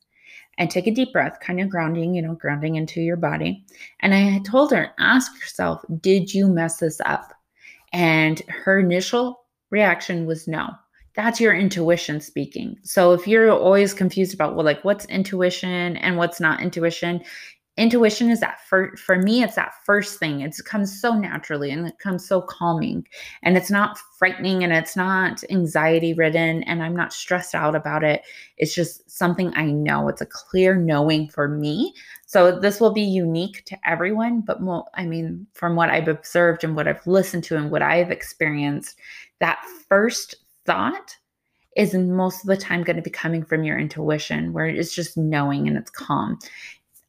and 0.57 0.69
take 0.69 0.88
a 0.88 0.91
deep 0.91 1.12
breath, 1.12 1.39
kind 1.39 1.60
of 1.60 1.69
grounding, 1.69 2.13
you 2.13 2.22
know, 2.22 2.36
grounding 2.36 2.75
into 2.75 3.01
your 3.01 3.17
body. 3.17 3.65
And 4.01 4.13
I 4.13 4.19
had 4.19 4.45
told 4.45 4.72
her, 4.72 4.91
ask 5.00 5.33
yourself, 5.39 5.83
did 6.00 6.33
you 6.33 6.48
mess 6.48 6.77
this 6.77 7.01
up? 7.05 7.33
And 7.91 8.41
her 8.48 8.79
initial 8.79 9.45
reaction 9.72 10.25
was 10.25 10.48
no. 10.48 10.69
That's 11.15 11.39
your 11.39 11.53
intuition 11.53 12.22
speaking. 12.22 12.77
So 12.83 13.13
if 13.13 13.27
you're 13.27 13.51
always 13.51 13.93
confused 13.93 14.33
about, 14.33 14.55
well, 14.55 14.65
like 14.65 14.83
what's 14.83 15.05
intuition 15.05 15.98
and 15.98 16.17
what's 16.17 16.39
not 16.39 16.62
intuition, 16.62 17.24
intuition 17.75 18.30
is 18.30 18.39
that 18.39 18.60
for 18.68 18.96
for 18.98 19.18
me 19.18 19.42
it's 19.42 19.56
that 19.56 19.74
first 19.86 20.20
thing. 20.20 20.42
It 20.42 20.56
comes 20.65 21.00
so 21.01 21.13
naturally 21.13 21.72
and 21.72 21.88
it 21.88 21.98
comes 22.00 22.27
so 22.27 22.42
calming. 22.42 23.08
And 23.42 23.58
it's 23.58 23.72
not 23.72 23.98
frightening 24.20 24.63
and 24.63 24.72
it's 24.72 24.96
not 24.96 25.44
anxiety 25.50 26.13
ridden 26.13 26.63
and 26.63 26.84
i'm 26.84 26.96
not 26.96 27.13
stressed 27.13 27.56
out 27.56 27.75
about 27.75 28.03
it. 28.03 28.22
It's 28.58 28.75
just 28.75 29.10
something 29.10 29.51
i 29.56 29.65
know. 29.65 30.08
It's 30.08 30.22
a 30.22 30.27
clear 30.27 30.75
knowing 30.75 31.30
for 31.30 31.48
me. 31.48 31.94
So 32.25 32.60
this 32.60 32.80
will 32.80 32.94
be 32.94 33.01
unique 33.01 33.63
to 33.65 33.77
everyone 33.88 34.42
but 34.42 34.60
i 34.96 35.06
mean 35.06 35.46
from 35.53 35.75
what 35.75 35.89
i've 35.89 36.08
observed 36.08 36.63
and 36.63 36.75
what 36.75 36.88
i've 36.88 37.06
listened 37.06 37.44
to 37.44 37.58
and 37.58 37.70
what 37.70 37.82
i've 37.82 38.12
experienced 38.12 38.98
that 39.39 39.63
first 39.88 40.36
thought 40.65 41.15
is 41.75 41.94
most 41.94 42.44
of 42.44 42.48
the 42.48 42.58
time 42.58 42.84
going 42.84 42.96
to 42.96 43.01
be 43.01 43.10
coming 43.10 43.44
from 43.44 43.63
your 43.63 43.77
intuition 43.77 44.53
where 44.53 44.65
it's 44.65 44.94
just 44.94 45.18
knowing 45.18 45.68
and 45.68 45.77
it's 45.77 45.92
calm 45.92 46.39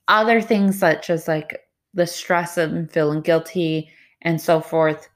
other 0.08 0.40
things 0.40 0.78
such 0.78 1.10
as 1.10 1.28
like 1.28 1.60
the 1.94 2.06
stress 2.06 2.56
of 2.58 2.90
feeling 2.90 3.20
guilty 3.20 3.88
and 4.22 4.40
so 4.40 4.60
forth 4.60 5.08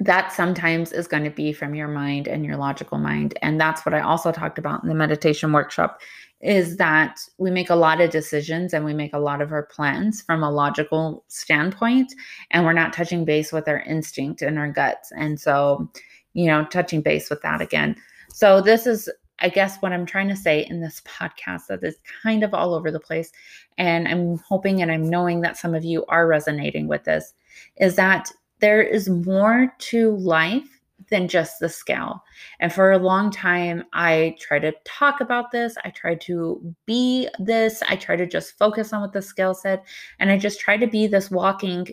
that 0.00 0.32
sometimes 0.32 0.90
is 0.92 1.06
going 1.06 1.22
to 1.22 1.30
be 1.30 1.52
from 1.52 1.74
your 1.74 1.86
mind 1.86 2.26
and 2.26 2.44
your 2.44 2.56
logical 2.56 2.98
mind. 2.98 3.38
And 3.42 3.60
that's 3.60 3.86
what 3.86 3.94
i 3.94 4.00
also 4.00 4.32
talked 4.32 4.58
about 4.58 4.82
in 4.82 4.88
the 4.88 4.94
meditation 4.94 5.52
workshop 5.52 6.00
is 6.40 6.76
that 6.76 7.20
we 7.38 7.52
make 7.52 7.70
a 7.70 7.76
lot 7.76 8.00
of 8.00 8.10
decisions 8.10 8.74
and 8.74 8.84
we 8.84 8.92
make 8.92 9.14
a 9.14 9.18
lot 9.18 9.40
of 9.40 9.52
our 9.52 9.62
plans 9.66 10.20
from 10.22 10.42
a 10.42 10.50
logical 10.50 11.24
standpoint 11.28 12.12
and 12.50 12.64
we're 12.64 12.72
not 12.72 12.92
touching 12.92 13.24
base 13.24 13.52
with 13.52 13.68
our 13.68 13.80
instinct 13.82 14.42
and 14.42 14.58
our 14.58 14.68
guts. 14.68 15.12
And 15.12 15.38
so 15.38 15.88
you 16.34 16.46
know 16.46 16.64
touching 16.66 17.02
base 17.02 17.30
with 17.30 17.42
that 17.42 17.60
again. 17.60 17.96
So, 18.32 18.60
this 18.60 18.86
is, 18.86 19.10
I 19.42 19.48
guess, 19.48 19.76
what 19.78 19.92
I'm 19.92 20.06
trying 20.06 20.28
to 20.28 20.36
say 20.36 20.64
in 20.70 20.80
this 20.80 21.02
podcast 21.04 21.66
that 21.68 21.82
is 21.82 21.96
kind 22.22 22.42
of 22.42 22.54
all 22.54 22.74
over 22.74 22.90
the 22.90 23.00
place. 23.00 23.32
And 23.76 24.08
I'm 24.08 24.38
hoping 24.38 24.80
and 24.80 24.90
I'm 24.90 25.08
knowing 25.08 25.40
that 25.42 25.56
some 25.56 25.74
of 25.74 25.84
you 25.84 26.04
are 26.06 26.26
resonating 26.26 26.88
with 26.88 27.04
this 27.04 27.34
is 27.76 27.96
that 27.96 28.30
there 28.60 28.80
is 28.80 29.08
more 29.08 29.74
to 29.76 30.16
life 30.16 30.80
than 31.10 31.26
just 31.26 31.58
the 31.58 31.68
scale. 31.68 32.22
And 32.60 32.72
for 32.72 32.92
a 32.92 32.98
long 32.98 33.30
time, 33.30 33.82
I 33.92 34.36
tried 34.38 34.60
to 34.60 34.72
talk 34.84 35.20
about 35.20 35.50
this. 35.50 35.76
I 35.84 35.90
tried 35.90 36.20
to 36.22 36.74
be 36.86 37.28
this. 37.40 37.82
I 37.88 37.96
tried 37.96 38.16
to 38.16 38.26
just 38.26 38.56
focus 38.56 38.92
on 38.92 39.00
what 39.00 39.12
the 39.12 39.20
scale 39.20 39.54
said. 39.54 39.82
And 40.20 40.30
I 40.30 40.38
just 40.38 40.60
tried 40.60 40.78
to 40.78 40.86
be 40.86 41.08
this 41.08 41.30
walking 41.30 41.88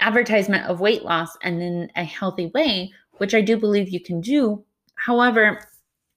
advertisement 0.00 0.66
of 0.66 0.80
weight 0.80 1.04
loss 1.04 1.36
and 1.42 1.62
in 1.62 1.90
a 1.96 2.04
healthy 2.04 2.50
way, 2.54 2.92
which 3.12 3.34
I 3.34 3.40
do 3.40 3.56
believe 3.56 3.88
you 3.88 4.00
can 4.00 4.20
do. 4.20 4.62
However, 4.96 5.60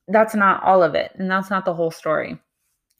that's 0.07 0.35
not 0.35 0.63
all 0.63 0.83
of 0.83 0.95
it. 0.95 1.11
And 1.15 1.29
that's 1.29 1.49
not 1.49 1.65
the 1.65 1.73
whole 1.73 1.91
story. 1.91 2.39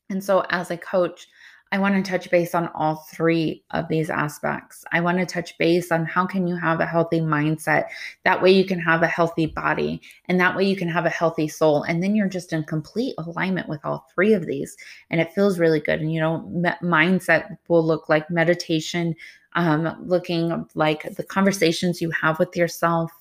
And 0.10 0.24
so, 0.24 0.46
as 0.50 0.72
a 0.72 0.78
coach, 0.78 1.28
I 1.72 1.80
want 1.80 1.96
to 1.96 2.10
touch 2.10 2.32
base 2.32 2.56
on 2.56 2.70
all 2.74 3.08
three 3.12 3.64
of 3.72 3.90
these 3.90 4.10
aspects. 4.10 4.86
I 4.94 5.02
want 5.02 5.18
to 5.18 5.26
touch 5.26 5.58
base 5.58 5.92
on 5.92 6.06
how 6.06 6.26
can 6.26 6.48
you 6.48 6.56
have 6.56 6.80
a 6.80 6.86
healthy 6.86 7.20
mindset. 7.20 7.88
That 8.24 8.42
way 8.42 8.52
you 8.52 8.64
can 8.64 8.80
have 8.80 9.04
a 9.04 9.08
healthy 9.08 9.48
body 9.48 10.02
and 10.26 10.40
that 10.40 10.56
way 10.56 10.64
you 10.64 10.78
can 10.78 10.88
have 10.88 11.06
a 11.06 11.10
healthy 11.10 11.50
soul 11.50 11.84
and 11.84 12.02
then 12.02 12.16
you're 12.16 12.30
just 12.30 12.54
in 12.54 12.64
complete 12.64 13.16
alignment 13.18 13.68
with 13.68 13.84
all 13.84 14.06
three 14.14 14.34
of 14.34 14.46
these 14.46 14.78
and 15.10 15.20
it 15.20 15.34
feels 15.34 15.60
really 15.60 15.82
good 15.82 16.00
and 16.00 16.14
you 16.14 16.22
know 16.22 16.44
me- 16.44 16.70
mindset 16.82 17.58
will 17.68 17.86
look 17.86 18.08
like 18.08 18.30
meditation 18.30 19.14
um, 19.56 19.94
looking 20.06 20.66
like 20.76 21.04
the 21.16 21.24
conversations 21.24 22.02
you 22.02 22.12
have 22.12 22.40
with 22.40 22.56
yourself 22.56 23.12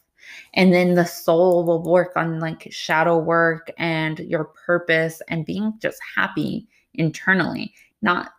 and 0.55 0.73
then 0.73 0.95
the 0.95 1.05
soul 1.05 1.65
will 1.65 1.83
work 1.83 2.13
on 2.17 2.41
like 2.41 2.69
shadow 2.71 3.19
work 3.19 3.71
and 3.79 4.19
your 4.21 4.45
purpose 4.45 5.21
and 5.29 5.47
being 5.47 5.75
just 5.81 6.01
happy 6.17 6.67
internally 6.95 7.73
not 8.03 8.33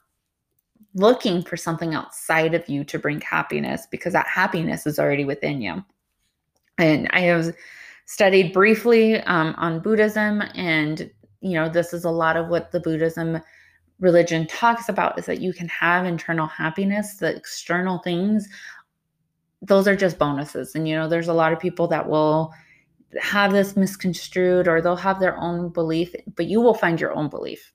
looking 0.97 1.43
for 1.43 1.55
something 1.55 1.93
outside 1.93 2.53
of 2.53 2.67
you 2.67 2.83
to 2.83 2.99
bring 2.99 3.21
happiness 3.21 3.87
because 3.89 4.13
that 4.13 4.27
happiness 4.27 4.87
is 4.87 4.99
already 4.99 5.25
within 5.25 5.61
you. 5.61 5.83
And 6.79 7.07
I 7.11 7.21
have 7.21 7.55
studied 8.05 8.53
briefly 8.53 9.21
um, 9.21 9.53
on 9.57 9.79
Buddhism, 9.79 10.41
and 10.55 11.09
you 11.41 11.53
know, 11.53 11.69
this 11.69 11.93
is 11.93 12.03
a 12.03 12.09
lot 12.09 12.35
of 12.35 12.47
what 12.47 12.71
the 12.71 12.79
Buddhism 12.79 13.41
religion 13.99 14.45
talks 14.47 14.89
about 14.89 15.17
is 15.17 15.25
that 15.25 15.41
you 15.41 15.53
can 15.53 15.67
have 15.67 16.05
internal 16.05 16.47
happiness, 16.47 17.15
the 17.15 17.35
external 17.35 17.99
things, 17.99 18.47
those 19.61 19.87
are 19.87 19.95
just 19.95 20.17
bonuses. 20.17 20.75
And 20.75 20.87
you 20.87 20.95
know, 20.95 21.07
there's 21.07 21.27
a 21.27 21.33
lot 21.33 21.53
of 21.53 21.59
people 21.59 21.87
that 21.87 22.07
will 22.07 22.53
have 23.19 23.51
this 23.51 23.75
misconstrued 23.75 24.67
or 24.67 24.81
they'll 24.81 24.95
have 24.95 25.19
their 25.19 25.37
own 25.37 25.69
belief, 25.69 26.13
but 26.35 26.47
you 26.47 26.61
will 26.61 26.73
find 26.73 26.99
your 26.99 27.15
own 27.15 27.29
belief 27.29 27.73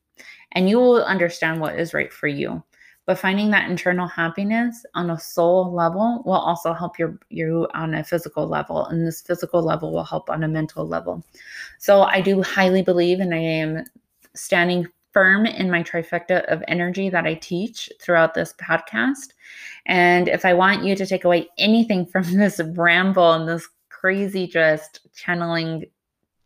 and 0.53 0.69
you 0.69 0.79
will 0.79 1.03
understand 1.05 1.61
what 1.61 1.79
is 1.79 1.95
right 1.95 2.13
for 2.13 2.29
you. 2.29 2.63
But 3.05 3.19
finding 3.19 3.51
that 3.51 3.69
internal 3.69 4.07
happiness 4.07 4.87
on 4.95 5.11
a 5.11 5.19
soul 5.19 5.73
level 5.75 6.23
will 6.25 6.35
also 6.35 6.73
help 6.73 7.01
your 7.01 7.19
you 7.31 7.67
on 7.75 7.95
a 7.95 8.05
physical 8.05 8.47
level, 8.47 8.87
and 8.87 9.05
this 9.05 9.23
physical 9.23 9.61
level 9.61 9.93
will 9.93 10.05
help 10.05 10.31
on 10.31 10.45
a 10.45 10.49
mental 10.49 10.87
level. 10.87 11.25
So 11.79 12.03
I 12.03 12.21
do 12.21 12.43
highly 12.43 12.83
believe, 12.83 13.19
and 13.19 13.35
I 13.35 13.39
am 13.39 13.85
standing 14.35 14.87
firm 15.13 15.47
in 15.47 15.71
my 15.71 15.83
trifecta 15.83 16.45
of 16.47 16.63
energy 16.69 17.09
that 17.11 17.27
I 17.27 17.35
teach 17.35 17.91
throughout 18.01 18.35
this 18.35 18.55
podcast. 18.55 19.33
And 19.87 20.29
if 20.29 20.45
I 20.45 20.55
want 20.55 20.85
you 20.85 20.97
to 20.97 21.07
take 21.07 21.25
away 21.25 21.49
anything 21.59 22.07
from 22.13 22.25
this 22.33 22.61
ramble 22.75 23.33
and 23.33 23.49
this 23.49 23.69
crazy 23.89 24.47
just 24.47 25.01
channeling 25.15 25.87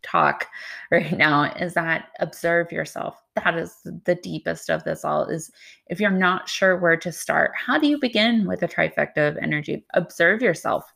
talk 0.03 0.47
right 0.91 1.17
now 1.17 1.43
is 1.55 1.73
that 1.73 2.09
observe 2.19 2.71
yourself. 2.71 3.21
That 3.35 3.57
is 3.57 3.75
the 4.05 4.15
deepest 4.15 4.69
of 4.69 4.83
this 4.83 5.03
all 5.03 5.25
is 5.25 5.51
if 5.87 5.99
you're 5.99 6.11
not 6.11 6.47
sure 6.47 6.77
where 6.77 6.97
to 6.97 7.11
start 7.11 7.51
how 7.55 7.77
do 7.77 7.87
you 7.87 7.99
begin 7.99 8.45
with 8.47 8.63
a 8.63 8.67
trifecta 8.67 9.27
of 9.27 9.37
energy? 9.37 9.85
Observe 9.93 10.41
yourself. 10.41 10.91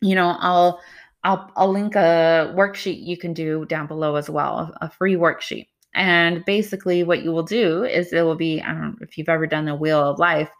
You 0.00 0.14
know 0.14 0.36
i'll 0.40 0.80
i'll, 1.24 1.50
I'll 1.56 1.72
link 1.72 1.94
a 1.96 2.52
worksheet 2.56 3.04
you 3.04 3.16
can 3.16 3.32
do 3.32 3.64
down 3.66 3.86
below 3.86 4.16
as 4.16 4.28
well 4.28 4.76
a 4.80 4.90
free 4.90 5.14
worksheet 5.14 5.66
and 5.96 6.44
basically, 6.44 7.02
what 7.04 7.22
you 7.22 7.32
will 7.32 7.42
do 7.42 7.84
is 7.84 8.12
it 8.12 8.20
will 8.20 8.36
be 8.36 8.60
I 8.60 8.68
don't 8.68 8.80
know 8.82 8.96
if 9.00 9.16
you've 9.16 9.30
ever 9.30 9.46
done 9.46 9.64
the 9.64 9.74
wheel 9.74 9.98
of 9.98 10.18
life, 10.18 10.50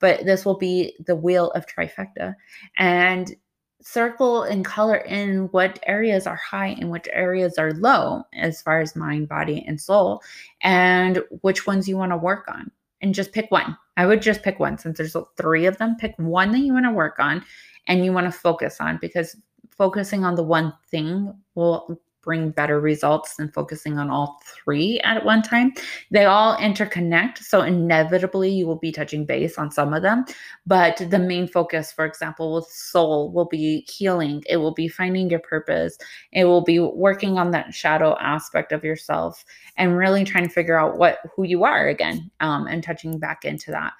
but 0.00 0.24
this 0.24 0.44
will 0.46 0.56
be 0.56 0.96
the 1.06 1.14
wheel 1.14 1.50
of 1.50 1.66
trifecta. 1.66 2.34
And 2.78 3.36
circle 3.82 4.42
and 4.44 4.64
color 4.64 4.96
in 4.96 5.48
what 5.48 5.78
areas 5.86 6.26
are 6.26 6.36
high 6.36 6.76
and 6.80 6.90
which 6.90 7.06
areas 7.12 7.58
are 7.58 7.74
low 7.74 8.22
as 8.32 8.62
far 8.62 8.80
as 8.80 8.96
mind, 8.96 9.28
body, 9.28 9.62
and 9.68 9.78
soul, 9.80 10.22
and 10.62 11.22
which 11.42 11.66
ones 11.66 11.86
you 11.86 11.98
want 11.98 12.10
to 12.10 12.16
work 12.16 12.48
on. 12.48 12.70
And 13.02 13.14
just 13.14 13.32
pick 13.32 13.50
one. 13.50 13.76
I 13.98 14.06
would 14.06 14.22
just 14.22 14.42
pick 14.42 14.58
one 14.58 14.78
since 14.78 14.96
there's 14.96 15.14
three 15.36 15.66
of 15.66 15.76
them. 15.76 15.96
Pick 16.00 16.14
one 16.16 16.52
that 16.52 16.60
you 16.60 16.72
want 16.72 16.86
to 16.86 16.90
work 16.90 17.18
on 17.18 17.44
and 17.86 18.02
you 18.02 18.14
want 18.14 18.26
to 18.26 18.32
focus 18.32 18.78
on 18.80 18.98
because 19.00 19.36
focusing 19.76 20.24
on 20.24 20.34
the 20.36 20.42
one 20.42 20.72
thing 20.90 21.34
will 21.54 22.00
bring 22.26 22.50
better 22.50 22.80
results 22.80 23.36
than 23.36 23.50
focusing 23.52 23.98
on 23.98 24.10
all 24.10 24.42
three 24.44 25.00
at 25.04 25.24
one 25.24 25.40
time. 25.42 25.72
They 26.10 26.26
all 26.26 26.56
interconnect. 26.58 27.38
So, 27.38 27.62
inevitably, 27.62 28.50
you 28.50 28.66
will 28.66 28.76
be 28.76 28.92
touching 28.92 29.24
base 29.24 29.56
on 29.56 29.70
some 29.70 29.94
of 29.94 30.02
them. 30.02 30.26
But 30.66 30.96
the 31.08 31.18
main 31.18 31.46
focus, 31.48 31.92
for 31.92 32.04
example, 32.04 32.52
with 32.52 32.66
soul, 32.66 33.32
will 33.32 33.46
be 33.46 33.86
healing, 33.88 34.42
it 34.48 34.58
will 34.58 34.74
be 34.74 34.88
finding 34.88 35.30
your 35.30 35.40
purpose, 35.40 35.96
it 36.32 36.44
will 36.44 36.64
be 36.64 36.80
working 36.80 37.38
on 37.38 37.52
that 37.52 37.72
shadow 37.72 38.16
aspect 38.18 38.72
of 38.72 38.84
yourself 38.84 39.44
and 39.76 39.96
really 39.96 40.24
trying 40.24 40.44
to 40.44 40.52
figure 40.52 40.78
out 40.78 40.98
what 40.98 41.20
who 41.34 41.44
you 41.44 41.64
are 41.64 41.86
again 41.86 42.30
um, 42.40 42.66
and 42.66 42.82
touching 42.82 43.18
back 43.18 43.44
into 43.44 43.70
that. 43.70 43.92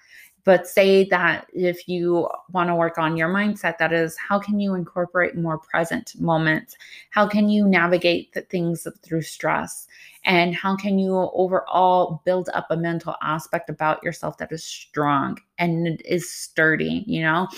But 0.46 0.68
say 0.68 1.04
that 1.08 1.48
if 1.52 1.88
you 1.88 2.28
want 2.52 2.70
to 2.70 2.76
work 2.76 2.98
on 2.98 3.16
your 3.16 3.28
mindset, 3.28 3.78
that 3.78 3.92
is, 3.92 4.16
how 4.16 4.38
can 4.38 4.60
you 4.60 4.74
incorporate 4.74 5.36
more 5.36 5.58
present 5.58 6.14
moments? 6.20 6.76
How 7.10 7.26
can 7.26 7.48
you 7.48 7.66
navigate 7.66 8.32
the 8.32 8.42
things 8.42 8.86
through 9.02 9.22
stress? 9.22 9.88
And 10.24 10.54
how 10.54 10.76
can 10.76 11.00
you 11.00 11.16
overall 11.34 12.22
build 12.24 12.48
up 12.54 12.68
a 12.70 12.76
mental 12.76 13.16
aspect 13.22 13.68
about 13.68 14.04
yourself 14.04 14.38
that 14.38 14.52
is 14.52 14.62
strong 14.62 15.36
and 15.58 16.00
is 16.02 16.32
sturdy, 16.32 17.02
you 17.08 17.22
know, 17.22 17.48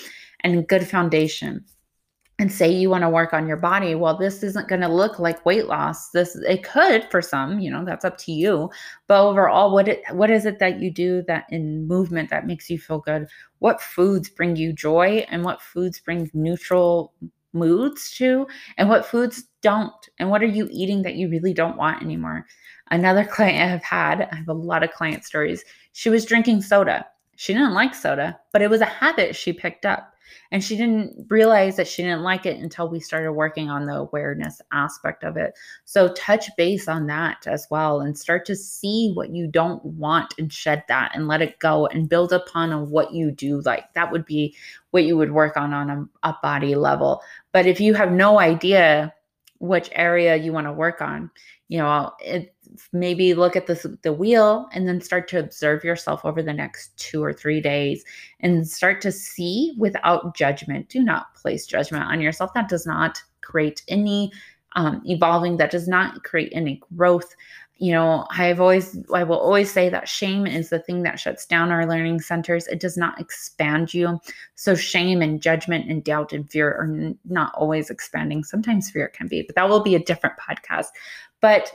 and 0.40 0.66
good 0.66 0.86
foundation? 0.86 1.66
And 2.38 2.52
say 2.52 2.70
you 2.70 2.88
want 2.88 3.02
to 3.02 3.08
work 3.08 3.32
on 3.32 3.48
your 3.48 3.56
body 3.56 3.94
well 3.94 4.16
this 4.16 4.42
isn't 4.42 4.68
going 4.68 4.80
to 4.80 4.88
look 4.88 5.18
like 5.18 5.44
weight 5.44 5.66
loss. 5.66 6.10
This 6.10 6.36
it 6.36 6.62
could 6.62 7.04
for 7.10 7.20
some 7.20 7.58
you 7.58 7.70
know 7.70 7.84
that's 7.84 8.04
up 8.04 8.16
to 8.18 8.32
you 8.32 8.70
but 9.06 9.26
overall 9.26 9.72
what 9.72 9.88
it 9.88 10.02
what 10.12 10.30
is 10.30 10.46
it 10.46 10.58
that 10.60 10.80
you 10.80 10.90
do 10.90 11.22
that 11.26 11.46
in 11.50 11.86
movement 11.86 12.30
that 12.30 12.46
makes 12.46 12.70
you 12.70 12.78
feel 12.78 13.00
good? 13.00 13.26
What 13.58 13.80
foods 13.80 14.28
bring 14.28 14.56
you 14.56 14.72
joy 14.72 15.26
and 15.30 15.44
what 15.44 15.60
foods 15.60 16.00
bring 16.00 16.30
neutral 16.32 17.12
moods 17.52 18.10
to 18.18 18.46
and 18.76 18.88
what 18.88 19.06
foods 19.06 19.44
don't? 19.62 19.92
And 20.18 20.30
what 20.30 20.42
are 20.42 20.46
you 20.46 20.68
eating 20.70 21.02
that 21.02 21.16
you 21.16 21.28
really 21.28 21.54
don't 21.54 21.76
want 21.76 22.02
anymore? 22.02 22.46
Another 22.90 23.24
client 23.36 23.62
i 23.62 23.66
have 23.66 23.82
had 23.82 24.28
i 24.32 24.36
have 24.36 24.48
a 24.48 24.52
lot 24.52 24.84
of 24.84 24.92
client 24.92 25.24
stories. 25.24 25.64
She 25.92 26.10
was 26.10 26.24
drinking 26.24 26.62
soda 26.62 27.04
she 27.38 27.52
didn't 27.52 27.72
like 27.72 27.94
soda 27.94 28.38
but 28.52 28.60
it 28.60 28.68
was 28.68 28.80
a 28.80 28.86
habit 28.86 29.34
she 29.34 29.52
picked 29.52 29.86
up 29.86 30.14
and 30.50 30.62
she 30.62 30.76
didn't 30.76 31.26
realize 31.28 31.76
that 31.76 31.88
she 31.88 32.02
didn't 32.02 32.22
like 32.22 32.46
it 32.46 32.58
until 32.58 32.88
we 32.88 33.00
started 33.00 33.32
working 33.32 33.68
on 33.68 33.86
the 33.86 33.94
awareness 33.94 34.60
aspect 34.72 35.24
of 35.24 35.36
it. 35.36 35.54
So 35.84 36.12
touch 36.14 36.48
base 36.56 36.88
on 36.88 37.06
that 37.06 37.46
as 37.46 37.66
well 37.70 38.00
and 38.00 38.16
start 38.16 38.46
to 38.46 38.56
see 38.56 39.12
what 39.14 39.30
you 39.30 39.46
don't 39.46 39.84
want 39.84 40.34
and 40.38 40.52
shed 40.52 40.84
that 40.88 41.12
and 41.14 41.28
let 41.28 41.42
it 41.42 41.58
go 41.58 41.86
and 41.86 42.08
build 42.08 42.32
upon 42.32 42.72
on 42.72 42.90
what 42.90 43.12
you 43.12 43.30
do 43.30 43.60
like. 43.62 43.92
That 43.94 44.10
would 44.10 44.24
be 44.24 44.54
what 44.90 45.04
you 45.04 45.16
would 45.16 45.32
work 45.32 45.56
on 45.56 45.74
on 45.74 45.90
a, 45.90 46.28
a 46.28 46.36
body 46.42 46.74
level. 46.74 47.20
But 47.52 47.66
if 47.66 47.80
you 47.80 47.94
have 47.94 48.12
no 48.12 48.38
idea 48.38 49.14
which 49.60 49.90
area 49.92 50.36
you 50.36 50.52
want 50.52 50.66
to 50.66 50.72
work 50.72 51.02
on, 51.02 51.30
you 51.68 51.78
know, 51.78 52.12
it, 52.20 52.54
maybe 52.92 53.34
look 53.34 53.56
at 53.56 53.66
the 53.66 53.98
the 54.02 54.12
wheel 54.12 54.68
and 54.72 54.86
then 54.86 55.00
start 55.00 55.28
to 55.28 55.38
observe 55.38 55.84
yourself 55.84 56.24
over 56.24 56.42
the 56.42 56.52
next 56.52 56.96
two 56.96 57.22
or 57.22 57.32
three 57.32 57.60
days 57.60 58.04
and 58.40 58.68
start 58.68 59.00
to 59.02 59.12
see 59.12 59.74
without 59.78 60.34
judgment. 60.36 60.88
Do 60.88 61.02
not 61.02 61.34
place 61.34 61.66
judgment 61.66 62.04
on 62.04 62.20
yourself. 62.20 62.52
That 62.54 62.68
does 62.68 62.86
not 62.86 63.22
create 63.40 63.82
any 63.88 64.30
um, 64.76 65.02
evolving, 65.06 65.56
that 65.56 65.70
does 65.70 65.88
not 65.88 66.22
create 66.24 66.52
any 66.54 66.80
growth. 66.94 67.34
You 67.80 67.92
know, 67.92 68.26
I've 68.30 68.60
always, 68.60 68.98
I 69.14 69.22
will 69.22 69.38
always 69.38 69.70
say 69.70 69.88
that 69.88 70.08
shame 70.08 70.46
is 70.46 70.68
the 70.68 70.80
thing 70.80 71.04
that 71.04 71.20
shuts 71.20 71.46
down 71.46 71.70
our 71.70 71.86
learning 71.86 72.20
centers. 72.20 72.66
It 72.66 72.80
does 72.80 72.96
not 72.96 73.20
expand 73.20 73.94
you. 73.94 74.18
So, 74.56 74.74
shame 74.74 75.22
and 75.22 75.40
judgment 75.40 75.88
and 75.88 76.02
doubt 76.02 76.32
and 76.32 76.50
fear 76.50 76.72
are 76.72 76.84
n- 76.92 77.18
not 77.24 77.54
always 77.54 77.88
expanding. 77.88 78.42
Sometimes 78.42 78.90
fear 78.90 79.08
can 79.08 79.28
be, 79.28 79.42
but 79.42 79.54
that 79.54 79.68
will 79.68 79.82
be 79.82 79.94
a 79.94 80.00
different 80.00 80.34
podcast. 80.38 80.86
But 81.40 81.72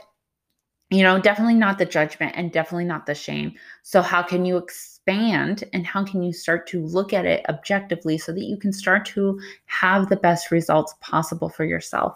you 0.94 1.02
know, 1.02 1.18
definitely 1.20 1.54
not 1.54 1.78
the 1.78 1.86
judgment 1.86 2.32
and 2.36 2.52
definitely 2.52 2.84
not 2.84 3.06
the 3.06 3.14
shame. 3.14 3.54
So, 3.82 4.02
how 4.02 4.22
can 4.22 4.44
you 4.44 4.56
expand 4.56 5.64
and 5.72 5.86
how 5.86 6.04
can 6.04 6.22
you 6.22 6.32
start 6.32 6.66
to 6.68 6.84
look 6.84 7.12
at 7.12 7.26
it 7.26 7.44
objectively 7.48 8.18
so 8.18 8.32
that 8.32 8.44
you 8.44 8.56
can 8.56 8.72
start 8.72 9.04
to 9.06 9.38
have 9.66 10.08
the 10.08 10.16
best 10.16 10.50
results 10.50 10.94
possible 11.00 11.48
for 11.48 11.64
yourself? 11.64 12.14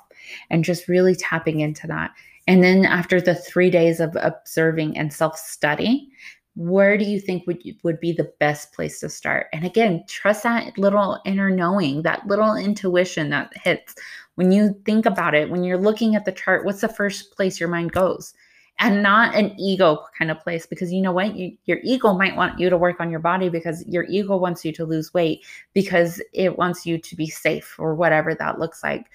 and 0.51 0.65
just 0.65 0.89
really 0.89 1.15
tapping 1.15 1.61
into 1.61 1.87
that. 1.87 2.13
And 2.47 2.63
then 2.63 2.85
after 2.85 3.21
the 3.21 3.35
three 3.35 3.71
days 3.71 4.01
of 4.01 4.17
observing 4.21 4.97
and 4.97 5.13
self 5.13 5.37
study, 5.37 6.09
where 6.57 6.97
do 6.99 7.05
you 7.05 7.21
think 7.21 7.47
would 7.47 7.63
would 7.83 8.01
be 8.01 8.13
the 8.13 8.33
best 8.41 8.73
place 8.73 8.99
to 8.99 9.09
start 9.09 9.47
and 9.53 9.65
again 9.65 10.03
trust 10.09 10.43
that 10.43 10.77
little 10.77 11.21
inner 11.25 11.51
knowing 11.51 12.03
that 12.03 12.27
little 12.27 12.57
intuition 12.57 13.31
that 13.31 13.53
hits 13.63 13.95
when 14.35 14.51
you 14.51 14.75
think 14.85 15.07
about 15.07 15.37
it 15.37 15.51
when 15.51 15.63
you're 15.63 15.79
looking 15.79 16.17
at 16.17 16.25
the 16.25 16.33
chart 16.33 16.65
what's 16.65 16.81
the 16.81 16.89
first 16.89 17.31
place 17.37 17.61
your 17.61 17.69
mind 17.69 17.93
goes 17.93 18.35
and 18.79 19.03
not 19.03 19.35
an 19.35 19.59
ego 19.59 20.05
kind 20.17 20.31
of 20.31 20.41
place 20.41 20.67
because 20.67 20.93
you 20.93 21.01
know 21.01 21.13
what? 21.13 21.35
You, 21.35 21.57
your 21.65 21.79
ego 21.83 22.13
might 22.13 22.37
want 22.37 22.59
you 22.59 22.71
to 22.71 22.77
work 22.77 23.01
on 23.01 23.11
your 23.11 23.21
body 23.21 23.49
because 23.49 23.85
your 23.87 24.05
ego 24.05 24.37
wants 24.37 24.65
you 24.65 24.73
to 24.73 24.85
lose 24.85 25.13
weight 25.13 25.45
because 25.75 26.23
it 26.33 26.57
wants 26.59 26.87
you 26.87 26.99
to 26.99 27.17
be 27.17 27.27
safe 27.27 27.75
or 27.79 27.95
whatever 27.95 28.35
that 28.35 28.59
looks 28.59 28.83
like. 28.83 29.07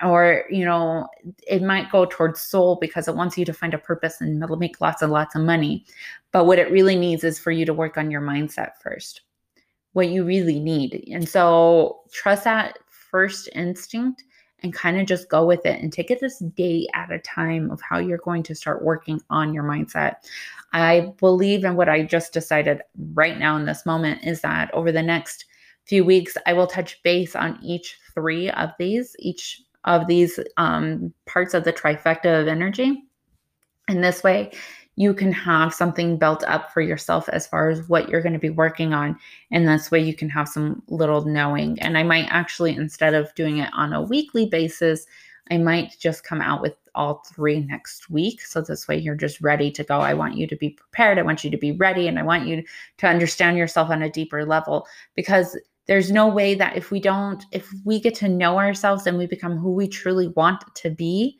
Or 0.00 0.44
you 0.48 0.64
know 0.64 1.08
it 1.46 1.62
might 1.62 1.90
go 1.90 2.04
towards 2.04 2.40
soul 2.40 2.78
because 2.80 3.08
it 3.08 3.16
wants 3.16 3.36
you 3.36 3.44
to 3.44 3.52
find 3.52 3.74
a 3.74 3.78
purpose 3.78 4.20
and 4.20 4.38
make 4.58 4.80
lots 4.80 5.02
and 5.02 5.10
lots 5.10 5.34
of 5.34 5.42
money. 5.42 5.84
But 6.30 6.46
what 6.46 6.60
it 6.60 6.70
really 6.70 6.94
needs 6.94 7.24
is 7.24 7.38
for 7.38 7.50
you 7.50 7.66
to 7.66 7.74
work 7.74 7.96
on 7.96 8.10
your 8.10 8.20
mindset 8.20 8.76
first 8.80 9.22
what 9.92 10.08
you 10.10 10.24
really 10.24 10.60
need. 10.60 11.08
And 11.12 11.28
so 11.28 12.02
trust 12.12 12.44
that 12.44 12.78
first 12.88 13.48
instinct 13.54 14.22
and 14.62 14.74
kind 14.74 15.00
of 15.00 15.06
just 15.06 15.28
go 15.28 15.46
with 15.46 15.64
it 15.64 15.80
and 15.80 15.92
take 15.92 16.10
it 16.10 16.20
this 16.20 16.38
day 16.38 16.86
at 16.94 17.12
a 17.12 17.18
time 17.20 17.70
of 17.70 17.80
how 17.80 17.98
you're 17.98 18.18
going 18.18 18.42
to 18.42 18.54
start 18.54 18.82
working 18.82 19.20
on 19.30 19.54
your 19.54 19.64
mindset 19.64 20.16
i 20.72 21.12
believe 21.18 21.64
in 21.64 21.76
what 21.76 21.88
i 21.88 22.02
just 22.02 22.32
decided 22.32 22.82
right 23.14 23.38
now 23.38 23.56
in 23.56 23.64
this 23.64 23.86
moment 23.86 24.22
is 24.24 24.40
that 24.40 24.72
over 24.74 24.92
the 24.92 25.02
next 25.02 25.44
few 25.84 26.04
weeks 26.04 26.36
i 26.46 26.52
will 26.52 26.66
touch 26.66 27.02
base 27.02 27.36
on 27.36 27.58
each 27.62 27.98
three 28.14 28.50
of 28.50 28.70
these 28.78 29.14
each 29.18 29.62
of 29.84 30.06
these 30.06 30.38
um, 30.56 31.12
parts 31.26 31.54
of 31.54 31.64
the 31.64 31.72
trifecta 31.72 32.40
of 32.40 32.46
energy. 32.46 33.04
And 33.88 34.04
this 34.04 34.22
way, 34.22 34.52
you 34.98 35.14
can 35.14 35.30
have 35.30 35.72
something 35.72 36.16
built 36.16 36.42
up 36.48 36.72
for 36.72 36.80
yourself 36.80 37.28
as 37.28 37.46
far 37.46 37.70
as 37.70 37.88
what 37.88 38.08
you're 38.08 38.20
going 38.20 38.32
to 38.32 38.38
be 38.40 38.50
working 38.50 38.92
on. 38.92 39.16
And 39.52 39.68
this 39.68 39.92
way, 39.92 40.00
you 40.00 40.12
can 40.12 40.28
have 40.28 40.48
some 40.48 40.82
little 40.88 41.24
knowing. 41.24 41.78
And 41.80 41.96
I 41.96 42.02
might 42.02 42.26
actually, 42.30 42.74
instead 42.74 43.14
of 43.14 43.32
doing 43.36 43.58
it 43.58 43.70
on 43.72 43.92
a 43.92 44.02
weekly 44.02 44.46
basis, 44.46 45.06
I 45.52 45.58
might 45.58 45.96
just 46.00 46.24
come 46.24 46.40
out 46.40 46.60
with 46.60 46.74
all 46.96 47.22
three 47.32 47.60
next 47.60 48.10
week. 48.10 48.42
So 48.42 48.60
this 48.60 48.88
way 48.88 48.98
you're 48.98 49.14
just 49.14 49.40
ready 49.40 49.70
to 49.70 49.84
go. 49.84 50.00
I 50.00 50.14
want 50.14 50.36
you 50.36 50.48
to 50.48 50.56
be 50.56 50.70
prepared. 50.70 51.16
I 51.16 51.22
want 51.22 51.44
you 51.44 51.50
to 51.52 51.56
be 51.56 51.70
ready. 51.70 52.08
And 52.08 52.18
I 52.18 52.24
want 52.24 52.48
you 52.48 52.64
to 52.96 53.06
understand 53.06 53.56
yourself 53.56 53.90
on 53.90 54.02
a 54.02 54.10
deeper 54.10 54.44
level 54.44 54.84
because 55.14 55.56
there's 55.86 56.10
no 56.10 56.26
way 56.26 56.56
that 56.56 56.76
if 56.76 56.90
we 56.90 56.98
don't 56.98 57.44
if 57.52 57.72
we 57.84 58.00
get 58.00 58.16
to 58.16 58.28
know 58.28 58.58
ourselves 58.58 59.06
and 59.06 59.16
we 59.16 59.26
become 59.28 59.56
who 59.56 59.70
we 59.72 59.86
truly 59.86 60.26
want 60.28 60.62
to 60.74 60.90
be 60.90 61.38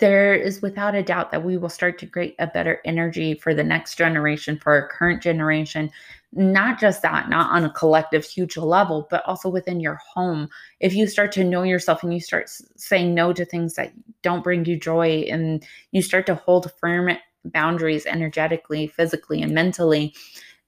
there 0.00 0.34
is 0.34 0.62
without 0.62 0.94
a 0.94 1.02
doubt 1.02 1.30
that 1.30 1.44
we 1.44 1.56
will 1.56 1.68
start 1.68 1.98
to 1.98 2.06
create 2.06 2.34
a 2.38 2.46
better 2.46 2.80
energy 2.84 3.34
for 3.34 3.54
the 3.54 3.64
next 3.64 3.96
generation 3.96 4.58
for 4.58 4.72
our 4.72 4.88
current 4.88 5.22
generation 5.22 5.90
not 6.32 6.78
just 6.78 7.02
that 7.02 7.28
not 7.28 7.50
on 7.50 7.64
a 7.64 7.72
collective 7.72 8.24
huge 8.24 8.56
level 8.56 9.06
but 9.10 9.24
also 9.26 9.48
within 9.48 9.80
your 9.80 9.96
home. 9.96 10.48
If 10.78 10.94
you 10.94 11.06
start 11.06 11.32
to 11.32 11.44
know 11.44 11.62
yourself 11.64 12.02
and 12.02 12.14
you 12.14 12.20
start 12.20 12.50
saying 12.76 13.14
no 13.14 13.32
to 13.32 13.44
things 13.44 13.74
that 13.74 13.92
don't 14.22 14.44
bring 14.44 14.64
you 14.64 14.78
joy 14.78 15.26
and 15.28 15.64
you 15.90 16.02
start 16.02 16.26
to 16.26 16.36
hold 16.36 16.70
firm 16.80 17.10
boundaries 17.46 18.06
energetically 18.06 18.86
physically 18.86 19.42
and 19.42 19.52
mentally 19.52 20.14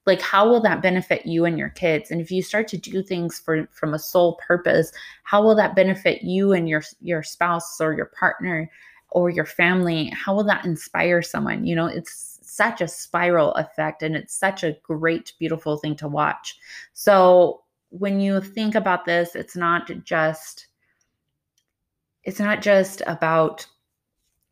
like 0.05 0.21
how 0.21 0.49
will 0.49 0.61
that 0.61 0.83
benefit 0.83 1.25
you 1.27 1.45
and 1.45 1.57
your 1.57 1.69
kids? 1.69 2.11
And 2.11 2.21
if 2.21 2.29
you 2.33 2.43
start 2.43 2.67
to 2.69 2.77
do 2.77 3.05
things 3.05 3.39
for 3.39 3.69
from 3.71 3.95
a 3.95 4.01
sole 4.01 4.41
purpose 4.45 4.91
how 5.23 5.43
will 5.43 5.55
that 5.55 5.77
benefit 5.77 6.23
you 6.23 6.53
and 6.53 6.69
your 6.69 6.83
your 7.01 7.23
spouse 7.23 7.81
or 7.81 7.93
your 7.93 8.07
partner 8.07 8.69
or 9.12 9.31
your 9.31 9.47
family 9.47 10.09
how 10.11 10.35
will 10.35 10.45
that 10.45 10.64
inspire 10.64 11.23
someone? 11.23 11.64
You 11.64 11.76
know 11.76 11.87
it's 11.87 12.38
such 12.42 12.81
a 12.81 12.88
spiral 12.88 13.52
effect 13.54 14.02
and 14.02 14.14
it's 14.14 14.35
such 14.35 14.62
a 14.62 14.76
great 14.83 15.33
beautiful 15.38 15.78
thing 15.78 15.97
to 15.97 16.09
watch. 16.09 16.59
So 16.92 17.62
when 17.90 18.21
you 18.21 18.40
think 18.40 18.75
about 18.75 19.04
this 19.04 19.34
it's 19.34 19.56
not 19.56 19.91
just 20.04 20.69
it's 22.25 22.41
not 22.41 22.63
just 22.63 23.02
about 23.06 23.67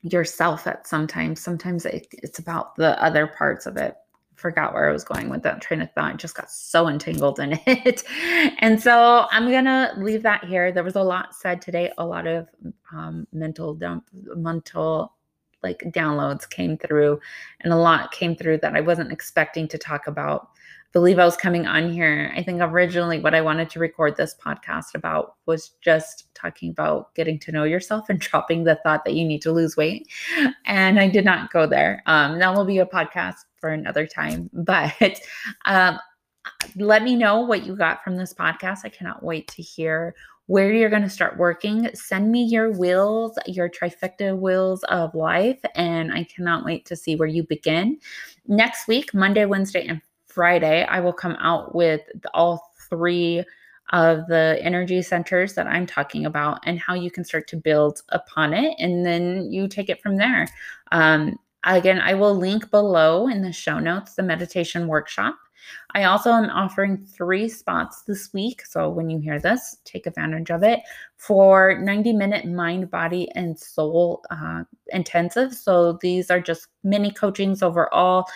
yourself 0.03 0.67
at 0.67 0.87
sometimes. 0.87 1.41
Sometimes 1.41 1.87
it, 1.87 2.07
it's 2.13 2.39
about 2.39 2.75
the 2.77 3.01
other 3.03 3.27
parts 3.27 3.67
of 3.67 3.77
it 3.77 3.97
forgot 4.41 4.73
where 4.73 4.89
I 4.89 4.93
was 4.93 5.05
going 5.05 5.29
with 5.29 5.43
that 5.43 5.61
train 5.61 5.83
of 5.83 5.93
thought. 5.93 6.13
I 6.13 6.17
just 6.17 6.35
got 6.35 6.51
so 6.51 6.89
entangled 6.89 7.39
in 7.39 7.53
it. 7.67 8.03
and 8.59 8.81
so 8.81 9.27
I'm 9.31 9.51
going 9.51 9.67
to 9.67 9.93
leave 9.99 10.23
that 10.23 10.45
here. 10.45 10.73
There 10.73 10.85
was 10.85 10.97
a 10.97 11.03
lot 11.03 11.35
said 11.35 11.61
today, 11.61 11.93
a 11.99 12.05
lot 12.05 12.27
of 12.27 12.49
um, 12.93 13.27
mental 13.33 13.75
dump, 13.75 14.07
mental 14.13 15.15
like 15.63 15.81
downloads 15.89 16.49
came 16.49 16.79
through 16.79 17.21
and 17.61 17.73
a 17.73 17.77
lot 17.77 18.13
came 18.13 18.35
through 18.35 18.59
that 18.59 18.75
I 18.75 18.81
wasn't 18.81 19.13
expecting 19.13 19.69
to 19.69 19.79
talk 19.79 20.07
about 20.07 20.49
believe 20.93 21.19
I 21.19 21.25
was 21.25 21.37
coming 21.37 21.67
on 21.67 21.93
here. 21.93 22.33
I 22.35 22.43
think 22.43 22.61
originally 22.61 23.21
what 23.21 23.35
I 23.35 23.41
wanted 23.41 23.71
to 23.71 23.79
record 23.79 24.17
this 24.17 24.35
podcast 24.45 24.95
about 24.95 25.37
was 25.47 25.71
just 25.81 26.33
talking 26.35 26.71
about 26.71 27.15
getting 27.15 27.39
to 27.41 27.53
know 27.53 27.65
yourself 27.65 28.09
and 28.09 28.19
dropping 28.21 28.65
the 28.65 28.79
thought 28.83 29.05
that 29.05 29.15
you 29.15 29.25
need 29.25 29.43
to 29.43 29.53
lose 29.53 29.77
weight. 29.77 30.09
And 30.67 30.99
I 30.99 31.09
did 31.09 31.25
not 31.25 31.53
go 31.53 31.67
there. 31.67 32.03
Um, 32.07 32.39
that 32.39 32.55
will 32.55 32.65
be 32.65 32.79
a 32.79 32.87
podcast 32.87 33.37
for 33.61 33.71
another 33.71 34.07
time. 34.07 34.51
But 34.71 35.21
um, 35.65 35.99
let 36.77 37.03
me 37.03 37.17
know 37.17 37.41
what 37.41 37.67
you 37.67 37.77
got 37.77 38.05
from 38.05 38.17
this 38.17 38.33
podcast. 38.33 38.81
I 38.85 38.89
cannot 38.89 39.23
wait 39.23 39.49
to 39.49 39.63
hear 39.63 40.15
where 40.47 40.73
you're 40.73 40.91
going 40.91 41.03
to 41.03 41.09
start 41.09 41.39
working. 41.39 41.89
Send 41.95 42.31
me 42.33 42.43
your 42.43 42.73
wheels, 42.73 43.39
your 43.47 43.69
trifecta 43.69 44.37
wheels 44.37 44.83
of 44.85 45.15
life, 45.15 45.61
and 45.77 46.13
I 46.13 46.25
cannot 46.25 46.65
wait 46.65 46.87
to 46.87 46.97
see 46.97 47.15
where 47.15 47.29
you 47.29 47.45
begin. 47.45 47.99
Next 48.49 48.89
week, 48.89 49.15
Monday, 49.15 49.45
Wednesday, 49.45 49.87
and 49.87 50.03
Friday, 50.31 50.85
I 50.85 51.01
will 51.01 51.13
come 51.13 51.37
out 51.41 51.75
with 51.75 52.03
all 52.33 52.73
three 52.89 53.45
of 53.93 54.27
the 54.29 54.59
energy 54.63 55.03
centers 55.03 55.55
that 55.55 55.67
I'm 55.67 55.87
talking 55.87 56.27
about 56.27 56.61
and 56.65 56.79
how 56.79 56.95
you 56.95 57.11
can 57.11 57.25
start 57.25 57.49
to 57.49 57.57
build 57.57 58.03
upon 58.11 58.55
it. 58.55 58.75
And 58.79 59.05
then 59.05 59.51
you 59.51 59.67
take 59.67 59.89
it 59.89 60.01
from 60.01 60.17
there. 60.17 60.47
Um, 60.93 61.39
again, 61.65 61.99
I 62.01 62.15
will 62.15 62.35
link 62.35 62.71
below 62.71 63.29
in 63.29 63.43
the 63.43 63.53
show 63.53 63.79
notes 63.79 64.15
the 64.15 64.23
meditation 64.23 64.87
workshop. 64.87 65.37
I 65.95 66.05
also 66.05 66.31
am 66.31 66.51
offering 66.51 66.99
three 66.99 67.49
spots 67.49 68.03
this 68.03 68.33
week. 68.33 68.65
So 68.65 68.89
when 68.89 69.11
you 69.11 69.19
hear 69.19 69.41
this, 69.41 69.79
take 69.85 70.07
advantage 70.07 70.51
of 70.51 70.63
it 70.63 70.81
for 71.17 71.79
90 71.79 72.13
minute 72.13 72.47
mind, 72.47 72.91
body, 72.91 73.29
and 73.35 73.59
soul 73.59 74.25
uh, 74.31 74.65
intensive. 74.89 75.55
So 75.55 75.99
these 76.01 76.31
are 76.31 76.41
just 76.41 76.69
mini 76.83 77.11
coachings 77.11 77.63
overall 77.63 78.27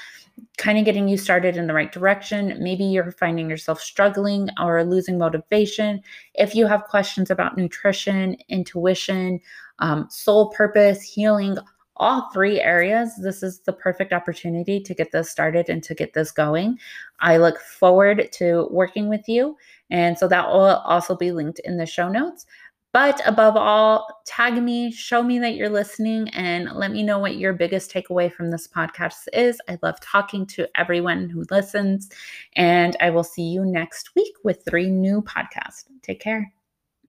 kind 0.57 0.79
of 0.79 0.85
getting 0.85 1.09
you 1.09 1.17
started 1.17 1.57
in 1.57 1.67
the 1.67 1.75
right 1.75 1.93
direction. 1.93 2.57
Maybe 2.59 2.85
you're 2.85 3.13
finding 3.13 3.49
yourself 3.49 3.81
struggling 3.81 4.49
or 4.61 4.85
losing 4.85 5.19
motivation. 5.19 6.03
If 6.35 6.55
you 6.55 6.67
have 6.67 6.85
questions 6.85 7.31
about 7.31 7.57
nutrition, 7.57 8.37
intuition, 8.49 9.41
um, 9.81 10.07
soul 10.11 10.51
purpose, 10.51 11.03
healing, 11.03 11.57
all 11.97 12.29
three 12.33 12.61
areas, 12.61 13.17
this 13.17 13.43
is 13.43 13.61
the 13.61 13.73
perfect 13.73 14.13
opportunity 14.13 14.81
to 14.81 14.95
get 14.95 15.13
this 15.13 15.31
started 15.31 15.69
and 15.69 15.83
to 15.85 15.95
get 15.95 16.13
this 16.13 16.31
going. 16.31 16.79
I 17.21 17.37
look 17.37 17.61
forward 17.61 18.31
to 18.33 18.69
working 18.71 19.09
with 19.09 19.29
you. 19.29 19.57
And 19.91 20.19
so 20.19 20.27
that 20.29 20.49
will 20.49 20.83
also 20.85 21.15
be 21.17 21.33
linked 21.33 21.61
in 21.61 21.77
the 21.77 21.87
show 21.87 22.09
notes. 22.09 22.47
But 22.93 23.21
above 23.27 23.57
all, 23.57 24.23
tag 24.25 24.63
me, 24.63 24.93
show 24.93 25.21
me 25.21 25.41
that 25.41 25.57
you're 25.57 25.69
listening, 25.69 26.29
and 26.29 26.71
let 26.75 26.93
me 26.93 27.03
know 27.03 27.19
what 27.19 27.39
your 27.39 27.53
biggest 27.53 27.93
takeaway 27.93 28.33
from 28.33 28.53
this 28.53 28.69
podcast 28.69 29.27
is. 29.33 29.61
I 29.69 29.79
love 29.83 29.99
talking 30.01 30.47
to 30.47 30.69
everyone 30.79 31.29
who 31.29 31.45
listens, 31.51 32.09
and 32.55 32.97
I 33.01 33.11
will 33.11 33.25
see 33.25 33.43
you 33.43 33.65
next 33.65 34.15
week 34.15 34.33
with 34.45 34.65
three 34.65 34.89
new 34.89 35.23
podcasts. 35.23 35.87
Take 36.03 36.21
care. 36.21 36.53